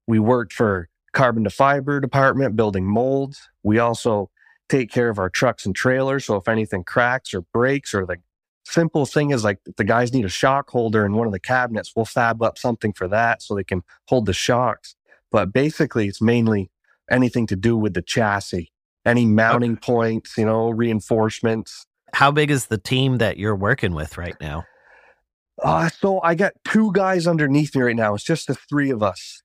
We 0.05 0.19
worked 0.19 0.53
for 0.53 0.89
carbon 1.11 1.43
to 1.45 1.49
fiber 1.49 1.99
department 1.99 2.55
building 2.55 2.85
molds. 2.85 3.49
We 3.63 3.79
also 3.79 4.29
take 4.69 4.91
care 4.91 5.09
of 5.09 5.17
our 5.17 5.31
trucks 5.31 5.65
and 5.65 5.75
trailers. 5.75 6.25
So 6.25 6.35
if 6.35 6.47
anything 6.47 6.83
cracks 6.83 7.33
or 7.33 7.41
breaks 7.41 7.95
or 7.95 8.05
the 8.05 8.17
simple 8.63 9.07
thing 9.07 9.31
is 9.31 9.43
like 9.43 9.57
the 9.75 9.83
guys 9.83 10.13
need 10.13 10.25
a 10.25 10.29
shock 10.29 10.69
holder 10.69 11.03
in 11.03 11.13
one 11.13 11.25
of 11.25 11.33
the 11.33 11.39
cabinets, 11.39 11.93
we'll 11.95 12.05
fab 12.05 12.43
up 12.43 12.59
something 12.59 12.93
for 12.93 13.07
that 13.07 13.41
so 13.41 13.55
they 13.55 13.63
can 13.63 13.81
hold 14.07 14.27
the 14.27 14.33
shocks. 14.33 14.95
But 15.31 15.53
basically 15.53 16.07
it's 16.07 16.21
mainly 16.21 16.69
anything 17.09 17.47
to 17.47 17.55
do 17.55 17.77
with 17.77 17.93
the 17.93 18.01
chassis, 18.01 18.71
any 19.05 19.25
mounting 19.25 19.73
okay. 19.73 19.81
points, 19.81 20.37
you 20.37 20.45
know, 20.45 20.69
reinforcements. 20.69 21.85
How 22.13 22.31
big 22.31 22.51
is 22.51 22.67
the 22.67 22.77
team 22.77 23.17
that 23.17 23.37
you're 23.37 23.55
working 23.55 23.93
with 23.93 24.17
right 24.17 24.35
now? 24.39 24.63
Uh, 25.61 25.89
so 25.89 26.21
I 26.21 26.35
got 26.35 26.53
two 26.65 26.91
guys 26.91 27.27
underneath 27.27 27.75
me 27.75 27.81
right 27.81 27.95
now. 27.95 28.13
It's 28.13 28.23
just 28.23 28.47
the 28.47 28.55
three 28.55 28.89
of 28.89 29.01
us. 29.01 29.41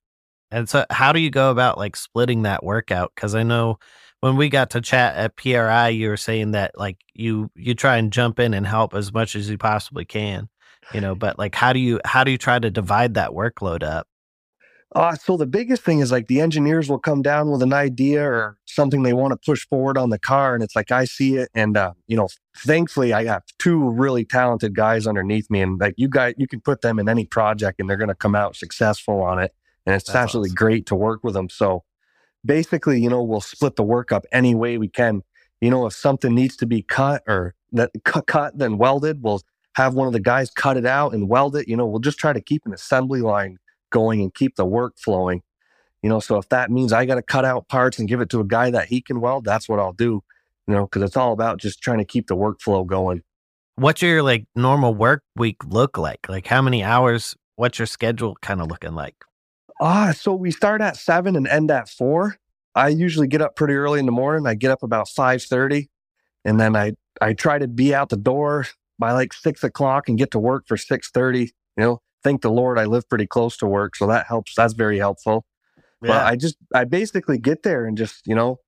And 0.51 0.69
so 0.69 0.85
how 0.91 1.13
do 1.13 1.21
you 1.21 1.31
go 1.31 1.51
about 1.51 1.79
like 1.79 1.97
splitting 1.97 2.43
that 2.43 2.65
workout? 2.65 3.13
Cause 3.15 3.35
I 3.35 3.45
know 3.45 3.79
when 4.21 4.37
we 4.37 4.49
got 4.49 4.71
to 4.71 4.81
chat 4.81 5.17
at 5.17 5.37
PRI, 5.37 5.89
you 5.89 6.09
were 6.09 6.17
saying 6.17 6.53
that 6.53 6.73
like 6.77 6.99
you 7.15 7.51
you 7.57 7.75
try 7.75 7.97
and 7.97 8.13
jump 8.13 8.39
in 8.39 8.55
and 8.55 8.67
help 8.67 8.95
as 8.95 9.13
much 9.13 9.35
as 9.35 9.49
you 9.49 9.59
possibly 9.59 10.05
can, 10.05 10.49
you 10.93 11.01
know. 11.01 11.15
But 11.15 11.39
like, 11.39 11.55
how 11.55 11.73
do 11.73 11.81
you 11.81 12.01
how 12.05 12.23
do 12.25 12.31
you 12.31 12.39
try 12.39 12.59
to 12.59 12.71
divide 12.71 13.15
that 13.15 13.31
workload 13.31 13.83
up? 13.83 14.07
Uh, 14.93 15.15
so 15.15 15.37
the 15.37 15.47
biggest 15.47 15.83
thing 15.83 16.01
is 16.01 16.11
like 16.11 16.27
the 16.27 16.41
engineers 16.41 16.89
will 16.89 16.99
come 16.99 17.23
down 17.23 17.49
with 17.51 17.63
an 17.63 17.73
idea 17.73 18.25
or 18.25 18.59
something 18.67 19.05
they 19.05 19.13
want 19.13 19.31
to 19.31 19.37
push 19.37 19.65
forward 19.69 19.97
on 19.97 20.11
the 20.11 20.19
car, 20.19 20.53
and 20.55 20.65
it's 20.65 20.75
like 20.75 20.91
I 20.91 21.05
see 21.05 21.37
it, 21.37 21.49
and 21.55 21.77
uh, 21.77 21.93
you 22.09 22.17
know, 22.17 22.29
thankfully 22.57 23.13
I 23.13 23.23
got 23.23 23.45
two 23.59 23.89
really 23.91 24.25
talented 24.25 24.75
guys 24.75 25.07
underneath 25.07 25.49
me, 25.49 25.61
and 25.61 25.79
like 25.79 25.95
you 25.97 26.09
guys, 26.09 26.35
you 26.39 26.49
can 26.49 26.61
put 26.61 26.81
them 26.81 26.99
in 26.99 27.09
any 27.09 27.25
project, 27.25 27.79
and 27.79 27.89
they're 27.89 27.97
going 27.97 28.09
to 28.09 28.17
come 28.17 28.35
out 28.35 28.57
successful 28.57 29.23
on 29.23 29.39
it, 29.39 29.55
and 29.87 29.95
it's 29.95 30.07
That's 30.07 30.17
absolutely 30.17 30.49
awesome. 30.49 30.57
great 30.57 30.87
to 30.87 30.97
work 30.97 31.23
with 31.23 31.35
them. 31.35 31.49
So 31.49 31.85
basically, 32.45 33.01
you 33.01 33.09
know, 33.09 33.23
we'll 33.23 33.41
split 33.41 33.77
the 33.77 33.85
work 33.85 34.11
up 34.11 34.25
any 34.33 34.57
way 34.57 34.77
we 34.77 34.89
can. 34.89 35.23
You 35.61 35.71
know, 35.71 35.87
if 35.87 35.93
something 35.93 36.35
needs 36.35 36.57
to 36.57 36.67
be 36.67 36.83
cut 36.83 37.23
or 37.29 37.55
that 37.73 37.93
cut, 38.05 38.27
cut 38.27 38.59
then 38.59 38.77
welded, 38.77 39.23
we'll 39.23 39.43
have 39.75 39.95
one 39.95 40.09
of 40.09 40.13
the 40.13 40.21
guys 40.21 40.51
cut 40.51 40.77
it 40.77 40.87
out 40.87 41.15
and 41.15 41.29
weld 41.29 41.55
it. 41.55 41.69
You 41.69 41.77
know, 41.77 41.87
we'll 41.87 42.01
just 42.01 42.19
try 42.19 42.33
to 42.33 42.41
keep 42.41 42.67
an 42.67 42.73
assembly 42.73 43.21
line 43.21 43.59
going 43.91 44.21
and 44.21 44.35
keep 44.35 44.57
the 44.57 44.65
work 44.65 44.95
flowing. 44.99 45.43
You 46.03 46.09
know, 46.09 46.21
so 46.21 46.39
if 46.39 46.49
that 46.49 46.71
means 46.71 46.93
I 46.93 47.05
got 47.05 47.17
to 47.17 47.23
cut 47.23 47.45
out 47.45 47.69
parts 47.69 47.99
and 47.99 48.09
give 48.09 48.21
it 48.21 48.31
to 48.31 48.41
a 48.41 48.45
guy 48.45 48.71
that 48.71 48.89
he 48.89 49.03
can 49.03 49.21
weld, 49.21 49.45
that's 49.45 49.69
what 49.69 49.79
I'll 49.79 49.93
do. 49.93 50.23
You 50.67 50.75
know, 50.75 50.87
because 50.87 51.03
it's 51.03 51.17
all 51.17 51.33
about 51.33 51.59
just 51.59 51.83
trying 51.83 51.99
to 51.99 52.05
keep 52.05 52.27
the 52.27 52.37
workflow 52.37 52.87
going. 52.87 53.23
What's 53.77 54.03
your 54.03 54.23
like 54.23 54.47
normal 54.55 54.95
work 54.95 55.23
week 55.37 55.57
look 55.67 55.99
like? 55.99 56.29
Like 56.29 56.47
how 56.47 56.63
many 56.63 56.83
hours? 56.83 57.37
What's 57.57 57.79
your 57.79 57.87
schedule 57.87 58.37
kind 58.41 58.61
of 58.61 58.69
looking 58.69 58.95
like? 58.95 59.17
Ah, 59.81 60.13
so 60.15 60.35
we 60.35 60.51
start 60.51 60.81
at 60.81 60.97
seven 60.97 61.37
and 61.37 61.47
end 61.49 61.71
at 61.71 61.89
four. 61.89 62.37
I 62.75 62.89
usually 62.89 63.27
get 63.27 63.43
up 63.43 63.57
pretty 63.57 63.75
early 63.75 63.99
in 63.99 64.07
the 64.07 64.13
morning. 64.13 64.47
I 64.47 64.55
get 64.55 64.71
up 64.71 64.83
about 64.83 65.09
five 65.09 65.43
thirty, 65.43 65.91
and 66.45 66.61
then 66.61 66.77
I 66.77 66.93
I 67.21 67.33
try 67.33 67.59
to 67.59 67.67
be 67.67 67.95
out 67.95 68.11
the 68.11 68.17
door 68.17 68.67
by 68.99 69.13
like 69.13 69.33
six 69.33 69.65
o'clock 69.65 70.09
and 70.09 70.19
get 70.19 70.31
to 70.33 70.39
work 70.39 70.65
for 70.67 70.77
six 70.77 71.11
thirty. 71.11 71.53
You 71.77 71.85
know, 71.85 72.03
thank 72.23 72.43
the 72.43 72.51
Lord 72.51 72.79
I 72.79 72.85
live 72.85 73.09
pretty 73.09 73.27
close 73.27 73.57
to 73.59 73.67
work, 73.67 73.97
so 73.97 74.07
that 74.07 74.27
helps. 74.27 74.55
That's 74.55 74.75
very 74.75 74.99
helpful. 74.99 75.45
Yeah. 76.03 76.09
But 76.09 76.27
I 76.27 76.37
just 76.37 76.57
I 76.75 76.85
basically 76.85 77.39
get 77.39 77.63
there 77.63 77.85
and 77.87 77.97
just 77.97 78.27
you 78.27 78.35
know 78.35 78.59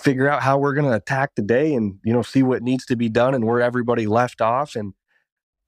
figure 0.00 0.28
out 0.28 0.42
how 0.42 0.58
we're 0.58 0.74
going 0.74 0.88
to 0.90 0.96
attack 0.96 1.32
the 1.36 1.42
day 1.42 1.74
and 1.74 1.98
you 2.04 2.12
know 2.12 2.22
see 2.22 2.42
what 2.42 2.62
needs 2.62 2.86
to 2.86 2.96
be 2.96 3.08
done 3.08 3.34
and 3.34 3.46
where 3.46 3.60
everybody 3.60 4.06
left 4.06 4.40
off 4.40 4.76
and 4.76 4.94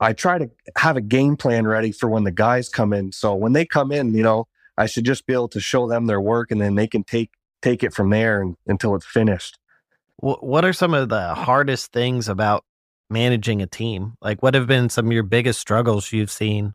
I 0.03 0.13
try 0.13 0.37
to 0.37 0.51
have 0.77 0.97
a 0.97 1.01
game 1.01 1.37
plan 1.37 1.65
ready 1.65 1.93
for 1.93 2.09
when 2.09 2.25
the 2.25 2.33
guys 2.33 2.69
come 2.69 2.93
in. 2.93 3.13
So 3.13 3.37
when 3.37 3.53
they 3.53 3.65
come 3.65 3.93
in, 3.93 4.15
you 4.15 4.25
know, 4.25 4.49
I 4.77 4.87
should 4.87 5.05
just 5.05 5.27
be 5.27 5.33
able 5.33 5.49
to 5.51 5.61
show 5.61 5.87
them 5.87 6.07
their 6.07 6.21
work 6.21 6.51
and 6.51 6.61
then 6.61 6.75
they 6.75 6.89
can 6.89 7.05
take 7.05 7.31
take 7.63 7.85
it 7.85 7.95
from 7.95 8.11
there 8.11 8.43
and, 8.43 8.57
until 8.67 8.97
it's 8.97 9.07
finished. 9.07 9.59
What 10.17 10.65
are 10.65 10.73
some 10.73 10.95
of 10.95 11.09
the 11.09 11.35
hardest 11.35 11.93
things 11.93 12.29
about 12.29 12.65
managing 13.11 13.63
a 13.63 13.67
team? 13.67 14.15
Like 14.21 14.43
what 14.43 14.55
have 14.55 14.67
been 14.67 14.89
some 14.89 15.07
of 15.07 15.13
your 15.13 15.23
biggest 15.23 15.61
struggles 15.61 16.13
you've 16.13 16.31
seen? 16.31 16.75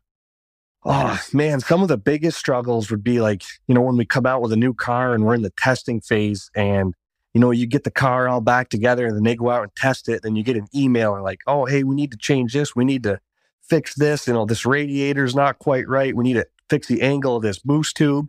Oh 0.84 1.20
man, 1.32 1.60
some 1.60 1.82
of 1.82 1.88
the 1.88 1.98
biggest 1.98 2.38
struggles 2.38 2.90
would 2.90 3.02
be 3.02 3.20
like, 3.20 3.42
you 3.66 3.74
know, 3.74 3.80
when 3.80 3.96
we 3.96 4.06
come 4.06 4.26
out 4.26 4.40
with 4.40 4.52
a 4.52 4.56
new 4.56 4.72
car 4.72 5.12
and 5.12 5.24
we're 5.24 5.34
in 5.34 5.42
the 5.42 5.52
testing 5.56 6.00
phase 6.00 6.50
and 6.54 6.94
you 7.34 7.40
know, 7.40 7.50
you 7.50 7.66
get 7.66 7.84
the 7.84 7.90
car 7.90 8.28
all 8.28 8.40
back 8.40 8.68
together 8.68 9.06
and 9.06 9.14
then 9.14 9.22
they 9.22 9.36
go 9.36 9.50
out 9.50 9.62
and 9.62 9.74
test 9.76 10.08
it. 10.08 10.22
Then 10.22 10.34
you 10.34 10.42
get 10.42 10.56
an 10.56 10.66
email 10.74 11.12
or 11.12 11.22
like, 11.22 11.40
oh, 11.46 11.66
hey, 11.66 11.84
we 11.84 11.94
need 11.94 12.10
to 12.10 12.16
change 12.16 12.52
this. 12.52 12.74
We 12.74 12.84
need 12.84 13.02
to 13.04 13.20
fix 13.68 13.94
this. 13.94 14.26
You 14.26 14.32
know, 14.32 14.46
this 14.46 14.64
radiator's 14.64 15.34
not 15.34 15.58
quite 15.58 15.86
right. 15.88 16.16
We 16.16 16.24
need 16.24 16.34
to 16.34 16.46
fix 16.70 16.88
the 16.88 17.02
angle 17.02 17.36
of 17.36 17.42
this 17.42 17.58
boost 17.58 17.96
tube. 17.96 18.28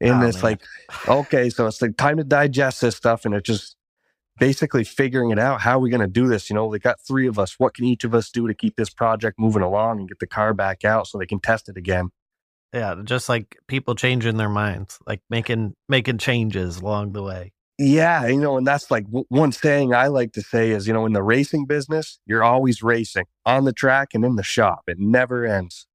And 0.00 0.22
oh, 0.22 0.26
it's 0.26 0.42
man. 0.42 0.52
like, 0.52 0.62
okay, 1.08 1.50
so 1.50 1.66
it's 1.66 1.82
like 1.82 1.96
time 1.96 2.16
to 2.16 2.24
digest 2.24 2.80
this 2.80 2.96
stuff. 2.96 3.24
And 3.24 3.34
it 3.34 3.44
just 3.44 3.76
basically 4.38 4.84
figuring 4.84 5.30
it 5.30 5.38
out. 5.38 5.60
How 5.60 5.76
are 5.76 5.80
we 5.80 5.90
going 5.90 6.00
to 6.00 6.06
do 6.06 6.26
this? 6.26 6.50
You 6.50 6.54
know, 6.54 6.70
they 6.70 6.78
got 6.78 7.00
three 7.00 7.26
of 7.26 7.38
us. 7.38 7.58
What 7.58 7.74
can 7.74 7.84
each 7.84 8.04
of 8.04 8.14
us 8.14 8.30
do 8.30 8.46
to 8.46 8.54
keep 8.54 8.76
this 8.76 8.90
project 8.90 9.38
moving 9.38 9.62
along 9.62 10.00
and 10.00 10.08
get 10.08 10.18
the 10.18 10.26
car 10.26 10.54
back 10.54 10.84
out 10.84 11.06
so 11.06 11.18
they 11.18 11.26
can 11.26 11.40
test 11.40 11.68
it 11.68 11.76
again? 11.76 12.10
Yeah, 12.72 12.96
just 13.04 13.28
like 13.28 13.58
people 13.66 13.94
changing 13.94 14.38
their 14.38 14.48
minds, 14.48 14.98
like 15.06 15.20
making 15.28 15.74
making 15.88 16.18
changes 16.18 16.78
along 16.78 17.12
the 17.12 17.22
way. 17.22 17.52
Yeah, 17.78 18.26
you 18.26 18.40
know, 18.40 18.56
and 18.56 18.66
that's 18.66 18.90
like 18.90 19.04
w- 19.06 19.26
one 19.28 19.52
saying 19.52 19.94
I 19.94 20.06
like 20.06 20.32
to 20.34 20.42
say 20.42 20.70
is, 20.70 20.86
you 20.86 20.92
know, 20.92 21.04
in 21.04 21.12
the 21.12 21.22
racing 21.22 21.66
business, 21.66 22.18
you're 22.26 22.44
always 22.44 22.82
racing 22.82 23.24
on 23.44 23.64
the 23.64 23.72
track 23.72 24.10
and 24.14 24.24
in 24.24 24.36
the 24.36 24.42
shop. 24.42 24.84
It 24.86 24.98
never 24.98 25.44
ends. 25.44 25.86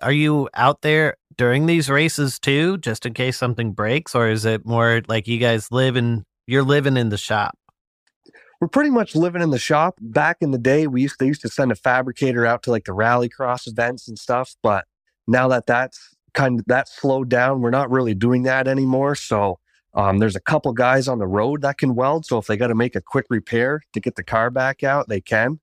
Are 0.00 0.12
you 0.12 0.48
out 0.54 0.82
there 0.82 1.16
during 1.36 1.66
these 1.66 1.90
races 1.90 2.38
too, 2.38 2.78
just 2.78 3.04
in 3.04 3.12
case 3.12 3.36
something 3.36 3.72
breaks, 3.72 4.14
or 4.14 4.28
is 4.28 4.44
it 4.44 4.64
more 4.64 5.02
like 5.08 5.28
you 5.28 5.38
guys 5.38 5.70
live 5.70 5.96
in 5.96 6.24
you're 6.46 6.62
living 6.62 6.96
in 6.96 7.10
the 7.10 7.18
shop? 7.18 7.56
We're 8.62 8.68
pretty 8.68 8.90
much 8.90 9.16
living 9.16 9.42
in 9.42 9.50
the 9.50 9.58
shop. 9.58 9.98
Back 10.00 10.36
in 10.40 10.52
the 10.52 10.58
day, 10.58 10.86
we 10.86 11.02
used 11.02 11.16
they 11.18 11.26
used 11.26 11.42
to 11.42 11.48
send 11.48 11.72
a 11.72 11.74
fabricator 11.74 12.46
out 12.46 12.62
to 12.62 12.70
like 12.70 12.84
the 12.84 12.92
rallycross 12.92 13.66
events 13.66 14.06
and 14.06 14.16
stuff, 14.16 14.54
but 14.62 14.84
now 15.26 15.48
that 15.48 15.66
that's 15.66 16.14
kind 16.32 16.60
of 16.60 16.66
that 16.68 16.88
slowed 16.88 17.28
down, 17.28 17.60
we're 17.60 17.70
not 17.70 17.90
really 17.90 18.14
doing 18.14 18.44
that 18.44 18.68
anymore. 18.68 19.16
So 19.16 19.58
um, 19.94 20.18
there's 20.18 20.36
a 20.36 20.40
couple 20.40 20.72
guys 20.74 21.08
on 21.08 21.18
the 21.18 21.26
road 21.26 21.62
that 21.62 21.76
can 21.76 21.96
weld. 21.96 22.24
So 22.24 22.38
if 22.38 22.46
they 22.46 22.56
got 22.56 22.68
to 22.68 22.76
make 22.76 22.94
a 22.94 23.00
quick 23.00 23.26
repair 23.30 23.80
to 23.94 23.98
get 24.00 24.14
the 24.14 24.22
car 24.22 24.48
back 24.48 24.84
out, 24.84 25.08
they 25.08 25.20
can. 25.20 25.58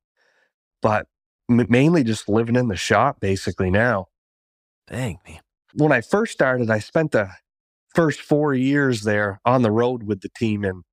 But 0.82 1.08
m- 1.50 1.68
mainly 1.70 2.03
just 2.03 2.27
living 2.27 2.58
in 2.58 2.68
the 2.68 2.75
shop 2.75 3.22
basically 3.22 3.72
now. 3.72 4.08
Dang, 4.89 5.20
man. 5.25 5.39
When 5.74 5.94
I 5.94 6.01
first 6.01 6.34
started, 6.34 6.70
I 6.70 6.79
spent 6.79 7.13
the 7.13 7.29
first 7.96 8.20
four 8.20 8.53
years 8.53 9.03
there 9.03 9.39
on 9.46 9.62
the 9.62 9.72
road 9.72 10.03
with 10.03 10.20
the 10.20 10.29
team. 10.38 10.65
And 10.65 10.84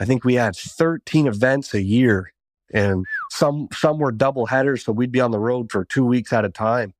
I 0.00 0.04
think 0.04 0.24
we 0.24 0.34
had 0.34 0.56
13 0.56 1.26
events 1.26 1.74
a 1.74 1.82
year 1.82 2.32
and 2.72 3.06
some, 3.30 3.68
some 3.72 3.98
were 3.98 4.12
double 4.12 4.46
headers. 4.46 4.84
So 4.84 4.92
we'd 4.92 5.12
be 5.12 5.20
on 5.20 5.30
the 5.30 5.38
road 5.38 5.70
for 5.70 5.84
two 5.84 6.04
weeks 6.04 6.32
at 6.32 6.44
a 6.44 6.50
time. 6.50 6.94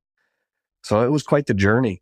So 0.83 1.01
it 1.05 1.09
was 1.09 1.23
quite 1.23 1.45
the 1.45 1.53
journey. 1.53 2.01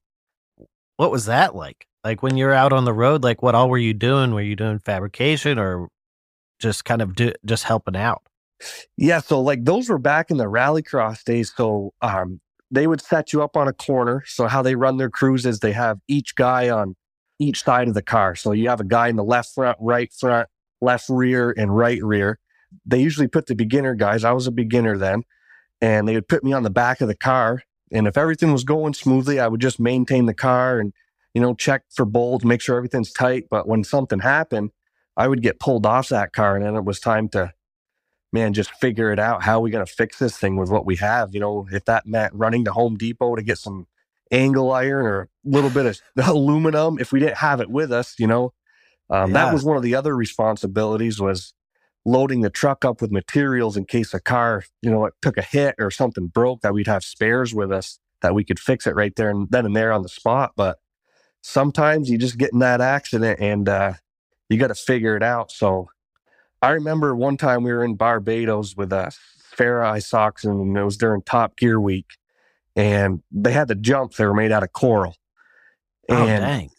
What 0.97 1.11
was 1.11 1.25
that 1.25 1.55
like? 1.55 1.85
Like 2.03 2.23
when 2.23 2.37
you're 2.37 2.53
out 2.53 2.73
on 2.73 2.85
the 2.85 2.93
road, 2.93 3.23
like 3.23 3.41
what 3.41 3.55
all 3.55 3.69
were 3.69 3.77
you 3.77 3.93
doing? 3.93 4.33
Were 4.33 4.41
you 4.41 4.55
doing 4.55 4.79
fabrication 4.79 5.59
or 5.59 5.89
just 6.59 6.85
kind 6.85 7.01
of 7.01 7.15
do, 7.15 7.33
just 7.45 7.63
helping 7.63 7.95
out? 7.95 8.23
Yeah, 8.95 9.19
so 9.19 9.41
like 9.41 9.65
those 9.65 9.89
were 9.89 9.99
back 9.99 10.31
in 10.31 10.37
the 10.37 10.45
rallycross 10.45 11.23
days. 11.23 11.53
So 11.55 11.93
um, 12.01 12.39
they 12.71 12.87
would 12.87 13.01
set 13.01 13.33
you 13.33 13.43
up 13.43 13.55
on 13.55 13.67
a 13.67 13.73
corner. 13.73 14.23
So 14.25 14.47
how 14.47 14.61
they 14.61 14.75
run 14.75 14.97
their 14.97 15.09
crews 15.09 15.45
is 15.45 15.59
they 15.59 15.73
have 15.73 15.99
each 16.07 16.35
guy 16.35 16.69
on 16.69 16.95
each 17.39 17.63
side 17.63 17.87
of 17.87 17.93
the 17.93 18.01
car. 18.01 18.35
So 18.35 18.51
you 18.51 18.69
have 18.69 18.79
a 18.79 18.85
guy 18.85 19.09
in 19.09 19.15
the 19.15 19.23
left 19.23 19.53
front, 19.53 19.77
right 19.79 20.11
front, 20.11 20.49
left 20.81 21.05
rear, 21.09 21.53
and 21.57 21.75
right 21.75 22.01
rear. 22.03 22.39
They 22.85 23.01
usually 23.01 23.27
put 23.27 23.47
the 23.47 23.55
beginner 23.55 23.95
guys. 23.95 24.23
I 24.23 24.31
was 24.31 24.47
a 24.47 24.51
beginner 24.51 24.97
then, 24.97 25.23
and 25.81 26.07
they 26.07 26.15
would 26.15 26.27
put 26.27 26.43
me 26.43 26.53
on 26.53 26.63
the 26.63 26.69
back 26.69 27.01
of 27.01 27.07
the 27.07 27.15
car. 27.15 27.63
And 27.91 28.07
if 28.07 28.17
everything 28.17 28.51
was 28.51 28.63
going 28.63 28.93
smoothly, 28.93 29.39
I 29.39 29.47
would 29.47 29.61
just 29.61 29.79
maintain 29.79 30.25
the 30.25 30.33
car 30.33 30.79
and 30.79 30.93
you 31.33 31.41
know 31.41 31.55
check 31.55 31.83
for 31.93 32.05
bolts, 32.05 32.43
make 32.43 32.61
sure 32.61 32.77
everything's 32.77 33.13
tight. 33.13 33.45
But 33.49 33.67
when 33.67 33.83
something 33.83 34.19
happened, 34.19 34.71
I 35.15 35.27
would 35.27 35.41
get 35.41 35.59
pulled 35.59 35.85
off 35.85 36.09
that 36.09 36.33
car, 36.33 36.55
and 36.55 36.65
then 36.65 36.75
it 36.75 36.85
was 36.85 36.99
time 36.99 37.29
to 37.29 37.53
man, 38.33 38.53
just 38.53 38.71
figure 38.75 39.11
it 39.11 39.19
out. 39.19 39.43
How 39.43 39.57
are 39.57 39.61
we 39.61 39.71
going 39.71 39.85
to 39.85 39.91
fix 39.91 40.19
this 40.19 40.37
thing 40.37 40.57
with 40.57 40.69
what 40.69 40.85
we 40.85 40.97
have? 40.97 41.33
You 41.33 41.39
know, 41.39 41.67
if 41.71 41.85
that 41.85 42.05
meant 42.05 42.33
running 42.33 42.65
to 42.65 42.71
Home 42.71 42.97
Depot 42.97 43.35
to 43.35 43.41
get 43.41 43.57
some 43.57 43.87
angle 44.31 44.71
iron 44.71 45.05
or 45.05 45.21
a 45.21 45.27
little 45.43 45.69
bit 45.69 45.85
of 45.85 45.99
aluminum, 46.27 46.99
if 46.99 47.11
we 47.11 47.19
didn't 47.19 47.37
have 47.37 47.61
it 47.61 47.69
with 47.69 47.91
us, 47.91 48.15
you 48.19 48.27
know, 48.27 48.53
um, 49.09 49.31
yeah. 49.31 49.45
that 49.45 49.53
was 49.53 49.63
one 49.63 49.77
of 49.77 49.83
the 49.83 49.95
other 49.95 50.15
responsibilities 50.15 51.19
was 51.19 51.53
loading 52.05 52.41
the 52.41 52.49
truck 52.49 52.85
up 52.85 53.01
with 53.01 53.11
materials 53.11 53.75
in 53.77 53.85
case 53.85 54.13
a 54.13 54.19
car, 54.19 54.63
you 54.81 54.89
know, 54.89 55.05
it 55.05 55.13
took 55.21 55.37
a 55.37 55.41
hit 55.41 55.75
or 55.79 55.91
something 55.91 56.27
broke 56.27 56.61
that 56.61 56.73
we'd 56.73 56.87
have 56.87 57.03
spares 57.03 57.53
with 57.53 57.71
us 57.71 57.99
that 58.21 58.33
we 58.33 58.43
could 58.43 58.59
fix 58.59 58.87
it 58.87 58.95
right 58.95 59.15
there 59.15 59.29
and 59.29 59.47
then 59.51 59.65
and 59.65 59.75
there 59.75 59.91
on 59.91 60.03
the 60.03 60.09
spot. 60.09 60.53
But 60.55 60.79
sometimes 61.41 62.09
you 62.09 62.17
just 62.17 62.37
get 62.37 62.53
in 62.53 62.59
that 62.59 62.81
accident 62.81 63.39
and 63.39 63.67
uh, 63.69 63.93
you 64.49 64.57
got 64.57 64.67
to 64.67 64.75
figure 64.75 65.15
it 65.17 65.23
out. 65.23 65.51
So 65.51 65.89
I 66.61 66.69
remember 66.71 67.15
one 67.15 67.37
time 67.37 67.63
we 67.63 67.71
were 67.71 67.83
in 67.83 67.95
Barbados 67.95 68.75
with 68.75 68.91
uh, 68.93 69.09
Sverre 69.53 69.81
Isachsen, 69.81 70.61
and 70.61 70.77
it 70.77 70.83
was 70.83 70.97
during 70.97 71.21
Top 71.23 71.57
Gear 71.57 71.79
Week. 71.79 72.07
and 72.75 73.21
they 73.31 73.51
had 73.51 73.67
the 73.67 73.75
jumps. 73.75 74.17
They 74.17 74.25
were 74.25 74.33
made 74.33 74.51
out 74.51 74.63
of 74.63 74.71
coral. 74.71 75.15
Oh, 76.09 76.15
And 76.15 76.43
dang. 76.43 76.69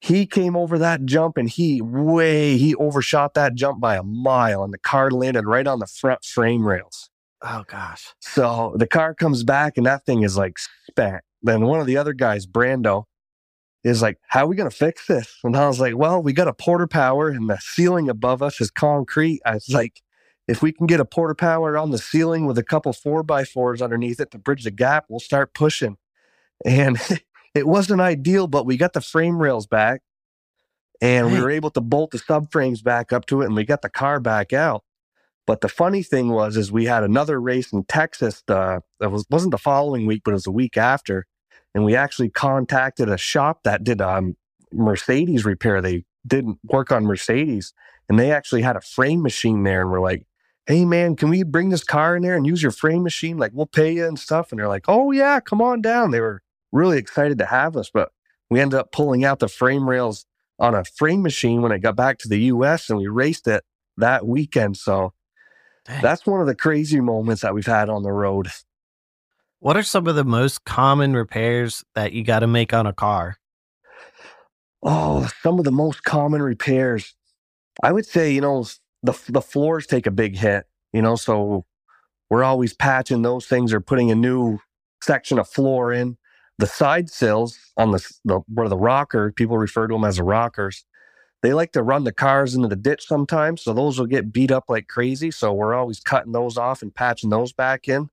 He 0.00 0.26
came 0.26 0.56
over 0.56 0.78
that 0.78 1.04
jump 1.04 1.36
and 1.36 1.48
he 1.48 1.80
way 1.80 2.58
he 2.58 2.74
overshot 2.74 3.34
that 3.34 3.54
jump 3.54 3.80
by 3.80 3.96
a 3.96 4.02
mile 4.02 4.62
and 4.62 4.72
the 4.72 4.78
car 4.78 5.10
landed 5.10 5.46
right 5.46 5.66
on 5.66 5.78
the 5.78 5.86
front 5.86 6.24
frame 6.24 6.66
rails. 6.66 7.10
Oh, 7.42 7.64
gosh. 7.66 8.14
So 8.20 8.74
the 8.76 8.86
car 8.86 9.14
comes 9.14 9.42
back 9.42 9.76
and 9.76 9.86
that 9.86 10.04
thing 10.04 10.22
is 10.22 10.36
like 10.36 10.58
spent. 10.88 11.22
Then 11.42 11.62
one 11.62 11.80
of 11.80 11.86
the 11.86 11.96
other 11.96 12.12
guys, 12.12 12.46
Brando, 12.46 13.04
is 13.84 14.02
like, 14.02 14.18
How 14.28 14.44
are 14.44 14.48
we 14.48 14.56
gonna 14.56 14.70
fix 14.70 15.06
this? 15.06 15.38
And 15.44 15.56
I 15.56 15.66
was 15.68 15.80
like, 15.80 15.96
Well, 15.96 16.22
we 16.22 16.32
got 16.32 16.48
a 16.48 16.54
Porta 16.54 16.88
Power 16.88 17.28
and 17.28 17.48
the 17.48 17.58
ceiling 17.60 18.08
above 18.08 18.42
us 18.42 18.60
is 18.60 18.70
concrete. 18.70 19.40
I 19.46 19.54
was 19.54 19.68
like, 19.68 20.02
if 20.48 20.62
we 20.62 20.72
can 20.72 20.86
get 20.86 21.00
a 21.00 21.04
Porta 21.04 21.34
Power 21.34 21.76
on 21.76 21.90
the 21.90 21.98
ceiling 21.98 22.46
with 22.46 22.58
a 22.58 22.62
couple 22.62 22.92
four 22.92 23.22
by 23.22 23.44
fours 23.44 23.82
underneath 23.82 24.20
it 24.20 24.30
to 24.30 24.38
bridge 24.38 24.64
the 24.64 24.70
gap, 24.70 25.06
we'll 25.08 25.20
start 25.20 25.54
pushing. 25.54 25.96
And 26.64 26.98
it 27.56 27.66
wasn't 27.66 28.00
ideal, 28.00 28.46
but 28.46 28.66
we 28.66 28.76
got 28.76 28.92
the 28.92 29.00
frame 29.00 29.38
rails 29.38 29.66
back 29.66 30.02
and 31.00 31.30
we 31.30 31.40
were 31.40 31.50
able 31.50 31.70
to 31.70 31.80
bolt 31.80 32.10
the 32.10 32.18
subframes 32.18 32.82
back 32.82 33.12
up 33.12 33.26
to 33.26 33.42
it 33.42 33.46
and 33.46 33.54
we 33.54 33.64
got 33.64 33.82
the 33.82 33.88
car 33.88 34.20
back 34.20 34.52
out. 34.52 34.82
But 35.46 35.60
the 35.60 35.68
funny 35.68 36.02
thing 36.02 36.30
was, 36.30 36.56
is 36.56 36.72
we 36.72 36.86
had 36.86 37.04
another 37.04 37.40
race 37.40 37.72
in 37.72 37.84
Texas. 37.84 38.42
Uh, 38.48 38.80
that 38.98 39.10
was 39.10 39.24
wasn't 39.30 39.52
the 39.52 39.58
following 39.58 40.06
week, 40.06 40.22
but 40.24 40.32
it 40.32 40.34
was 40.34 40.42
the 40.44 40.50
week 40.50 40.76
after, 40.76 41.26
and 41.72 41.84
we 41.84 41.94
actually 41.94 42.30
contacted 42.30 43.08
a 43.08 43.16
shop 43.16 43.62
that 43.62 43.84
did 43.84 44.00
um, 44.00 44.36
Mercedes 44.72 45.44
repair. 45.44 45.80
They 45.80 46.04
didn't 46.26 46.58
work 46.64 46.90
on 46.90 47.04
Mercedes, 47.04 47.72
and 48.08 48.18
they 48.18 48.32
actually 48.32 48.62
had 48.62 48.74
a 48.74 48.80
frame 48.80 49.22
machine 49.22 49.62
there. 49.62 49.82
And 49.82 49.92
we're 49.92 50.00
like, 50.00 50.26
"Hey, 50.66 50.84
man, 50.84 51.14
can 51.14 51.28
we 51.28 51.44
bring 51.44 51.68
this 51.68 51.84
car 51.84 52.16
in 52.16 52.24
there 52.24 52.34
and 52.34 52.44
use 52.44 52.60
your 52.60 52.72
frame 52.72 53.04
machine? 53.04 53.38
Like, 53.38 53.52
we'll 53.54 53.66
pay 53.66 53.92
you 53.92 54.06
and 54.06 54.18
stuff." 54.18 54.50
And 54.50 54.58
they're 54.58 54.66
like, 54.66 54.86
"Oh 54.88 55.12
yeah, 55.12 55.38
come 55.38 55.62
on 55.62 55.80
down." 55.80 56.10
They 56.10 56.20
were 56.20 56.42
really 56.72 56.98
excited 56.98 57.38
to 57.38 57.46
have 57.46 57.76
us, 57.76 57.90
but 57.92 58.10
we 58.50 58.60
ended 58.60 58.78
up 58.78 58.92
pulling 58.92 59.24
out 59.24 59.38
the 59.38 59.48
frame 59.48 59.88
rails 59.88 60.26
on 60.58 60.74
a 60.74 60.84
frame 60.84 61.22
machine 61.22 61.62
when 61.62 61.72
it 61.72 61.80
got 61.80 61.96
back 61.96 62.18
to 62.18 62.28
the 62.28 62.40
U.S. 62.42 62.88
and 62.88 62.98
we 62.98 63.08
raced 63.08 63.46
it 63.46 63.64
that 63.96 64.26
weekend. 64.26 64.76
So 64.76 65.12
Dang. 65.84 66.02
that's 66.02 66.26
one 66.26 66.40
of 66.40 66.46
the 66.46 66.54
crazy 66.54 67.00
moments 67.00 67.42
that 67.42 67.54
we've 67.54 67.66
had 67.66 67.88
on 67.88 68.02
the 68.02 68.12
road. 68.12 68.48
What 69.60 69.76
are 69.76 69.82
some 69.82 70.06
of 70.06 70.16
the 70.16 70.24
most 70.24 70.64
common 70.64 71.14
repairs 71.14 71.84
that 71.94 72.12
you 72.12 72.22
got 72.22 72.40
to 72.40 72.46
make 72.46 72.72
on 72.72 72.86
a 72.86 72.92
car? 72.92 73.36
Oh, 74.82 75.28
some 75.42 75.58
of 75.58 75.64
the 75.64 75.72
most 75.72 76.04
common 76.04 76.42
repairs. 76.42 77.14
I 77.82 77.92
would 77.92 78.06
say, 78.06 78.30
you 78.32 78.40
know, 78.40 78.66
the 79.02 79.18
the 79.28 79.40
floors 79.40 79.86
take 79.86 80.06
a 80.06 80.10
big 80.10 80.36
hit, 80.36 80.66
you 80.92 81.02
know, 81.02 81.16
so 81.16 81.64
we're 82.30 82.44
always 82.44 82.72
patching 82.74 83.22
those 83.22 83.46
things 83.46 83.72
or 83.72 83.80
putting 83.80 84.10
a 84.10 84.14
new 84.14 84.58
section 85.02 85.38
of 85.38 85.48
floor 85.48 85.92
in. 85.92 86.16
The 86.58 86.66
side 86.66 87.10
sills 87.10 87.58
on 87.76 87.90
the, 87.90 88.10
the 88.24 88.40
where 88.48 88.68
the 88.68 88.76
rocker, 88.78 89.32
people 89.32 89.58
refer 89.58 89.86
to 89.86 89.94
them 89.94 90.04
as 90.04 90.16
the 90.16 90.24
rockers. 90.24 90.84
They 91.42 91.52
like 91.52 91.72
to 91.72 91.82
run 91.82 92.04
the 92.04 92.12
cars 92.12 92.54
into 92.54 92.68
the 92.68 92.76
ditch 92.76 93.06
sometimes, 93.06 93.62
so 93.62 93.72
those 93.72 93.98
will 93.98 94.06
get 94.06 94.32
beat 94.32 94.50
up 94.50 94.64
like 94.68 94.88
crazy. 94.88 95.30
So 95.30 95.52
we're 95.52 95.74
always 95.74 96.00
cutting 96.00 96.32
those 96.32 96.56
off 96.56 96.82
and 96.82 96.94
patching 96.94 97.30
those 97.30 97.52
back 97.52 97.88
in. 97.88 98.08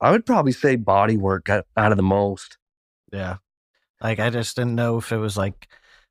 I 0.00 0.10
would 0.10 0.26
probably 0.26 0.52
say 0.52 0.76
body 0.76 1.16
work 1.16 1.48
out 1.48 1.64
of 1.76 1.96
the 1.96 2.02
most. 2.02 2.58
Yeah. 3.12 3.36
Like 4.00 4.20
I 4.20 4.30
just 4.30 4.56
didn't 4.56 4.74
know 4.74 4.98
if 4.98 5.10
it 5.10 5.16
was 5.16 5.36
like 5.36 5.68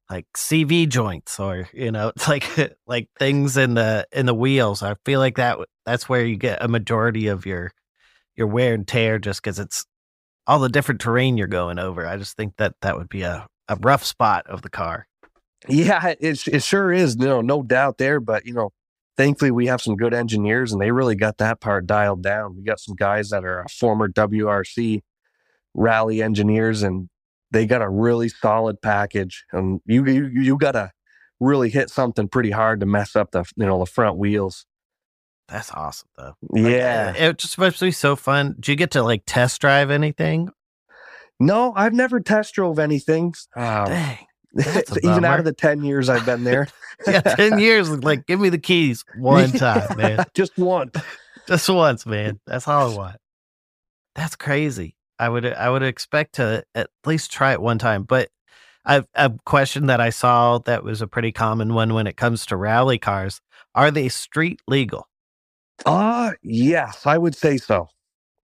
like 0.10 0.26
CV 0.36 0.88
joints 0.88 1.40
or 1.40 1.70
you 1.74 1.92
know, 1.92 2.12
like 2.28 2.46
like 2.88 3.10
things 3.20 3.58
in 3.58 3.76
the 3.76 4.08
in 4.12 4.26
the 4.26 4.34
wheels. 4.34 4.82
I 4.84 4.96
feel 5.06 5.20
like 5.20 5.38
that 5.38 5.60
that's 5.86 6.10
where 6.10 6.26
you 6.26 6.36
get 6.36 6.64
a 6.64 6.68
majority 6.68 7.28
of 7.28 7.46
your 7.46 7.72
your 8.36 8.48
wear 8.48 8.74
and 8.74 8.88
tear 8.88 9.20
just 9.20 9.44
cuz 9.44 9.60
it's 9.60 9.86
all 10.48 10.60
the 10.60 10.70
different 10.70 11.02
terrain 11.02 11.38
you're 11.38 11.48
going 11.48 11.80
over. 11.80 12.06
I 12.06 12.18
just 12.18 12.38
think 12.38 12.56
that 12.58 12.76
that 12.82 12.98
would 12.98 13.10
be 13.10 13.24
a 13.24 13.48
a 13.68 13.76
rough 13.82 14.04
spot 14.04 14.46
of 14.48 14.62
the 14.62 14.70
car. 14.70 15.08
Yeah, 15.68 16.14
it, 16.20 16.48
it 16.48 16.64
sure 16.64 16.92
is. 16.92 17.18
No, 17.18 17.42
no 17.42 17.64
doubt 17.64 17.98
there. 17.98 18.20
But, 18.20 18.46
you 18.46 18.54
know, 18.54 18.72
thankfully 19.18 19.52
we 19.52 19.68
have 19.68 19.82
some 19.82 19.96
good 19.96 20.14
engineers 20.14 20.72
and 20.72 20.82
they 20.82 20.92
really 20.92 21.16
got 21.16 21.38
that 21.40 21.60
part 21.60 21.88
dialed 21.88 22.22
down. 22.22 22.56
We 22.56 22.64
got 22.64 22.80
some 22.80 22.96
guys 22.96 23.30
that 23.30 23.44
are 23.44 23.62
uh, 23.62 23.68
former 23.80 24.08
WRC 24.08 25.02
rally 25.74 26.22
engineers 26.22 26.84
and 26.84 27.10
they 27.52 27.66
got 27.66 27.82
a 27.82 27.90
really 27.90 28.30
solid 28.30 28.82
package. 28.82 29.46
And 29.52 29.82
you, 29.86 30.06
you, 30.06 30.28
you 30.28 30.58
got 30.58 30.74
to 30.74 30.92
really 31.40 31.70
hit 31.70 31.90
something 31.90 32.28
pretty 32.28 32.52
hard 32.52 32.80
to 32.82 32.86
mess 32.86 33.16
up 33.16 33.32
the, 33.32 33.46
you 33.56 33.66
know, 33.66 33.80
the 33.80 33.86
front 33.86 34.18
wheels. 34.18 34.66
That's 35.48 35.72
awesome 35.72 36.10
though. 36.18 36.34
Like, 36.50 36.64
Yeah. 36.72 37.14
it 37.14 37.38
just 37.38 37.58
must 37.58 37.80
be 37.80 37.92
so 37.92 38.16
fun. 38.16 38.56
Do 38.60 38.72
you 38.72 38.76
get 38.76 38.92
to 38.92 39.04
like 39.04 39.24
test 39.26 39.62
drive 39.62 39.92
anything? 39.92 40.50
No, 41.40 41.74
I've 41.76 41.94
never 41.94 42.20
test 42.20 42.54
drove 42.56 42.80
anything. 42.80 43.34
Um, 43.56 43.86
Dang. 43.88 44.18
Even 45.04 45.26
out 45.26 45.40
of 45.40 45.46
the 45.46 45.54
10 45.54 45.84
years 45.84 46.08
I've 46.10 46.26
been 46.26 46.44
there. 46.44 46.68
Yeah, 47.06 47.20
10 47.20 47.60
years 47.60 47.90
like 47.90 48.26
give 48.26 48.40
me 48.40 48.48
the 48.48 48.58
keys 48.58 49.04
one 49.18 49.52
time, 49.52 49.98
man. 49.98 50.24
Just 50.34 50.58
one. 50.58 50.92
Just 51.46 51.68
once, 51.70 52.06
man. 52.06 52.40
That's 52.48 52.70
all 52.70 52.90
I 52.94 52.96
want. 52.96 53.18
That's 54.16 54.38
crazy. 54.38 54.96
I 55.20 55.28
would 55.28 55.46
I 55.46 55.70
would 55.70 55.84
expect 55.84 56.36
to 56.36 56.64
at 56.74 56.90
least 57.06 57.34
try 57.34 57.52
it 57.52 57.62
one 57.62 57.80
time. 57.80 58.04
But 58.04 58.30
a, 58.86 59.04
a 59.14 59.30
question 59.46 59.88
that 59.88 60.00
I 60.00 60.10
saw 60.10 60.60
that 60.60 60.86
was 60.86 61.02
a 61.02 61.08
pretty 61.08 61.34
common 61.34 61.74
one 61.74 61.94
when 61.94 62.08
it 62.08 62.16
comes 62.16 62.46
to 62.46 62.56
rally 62.56 62.98
cars: 62.98 63.42
Are 63.76 63.92
they 63.92 64.08
street 64.08 64.62
legal? 64.70 65.10
Uh 65.86 66.32
yes, 66.44 67.06
I 67.06 67.18
would 67.18 67.36
say 67.36 67.58
so. 67.58 67.90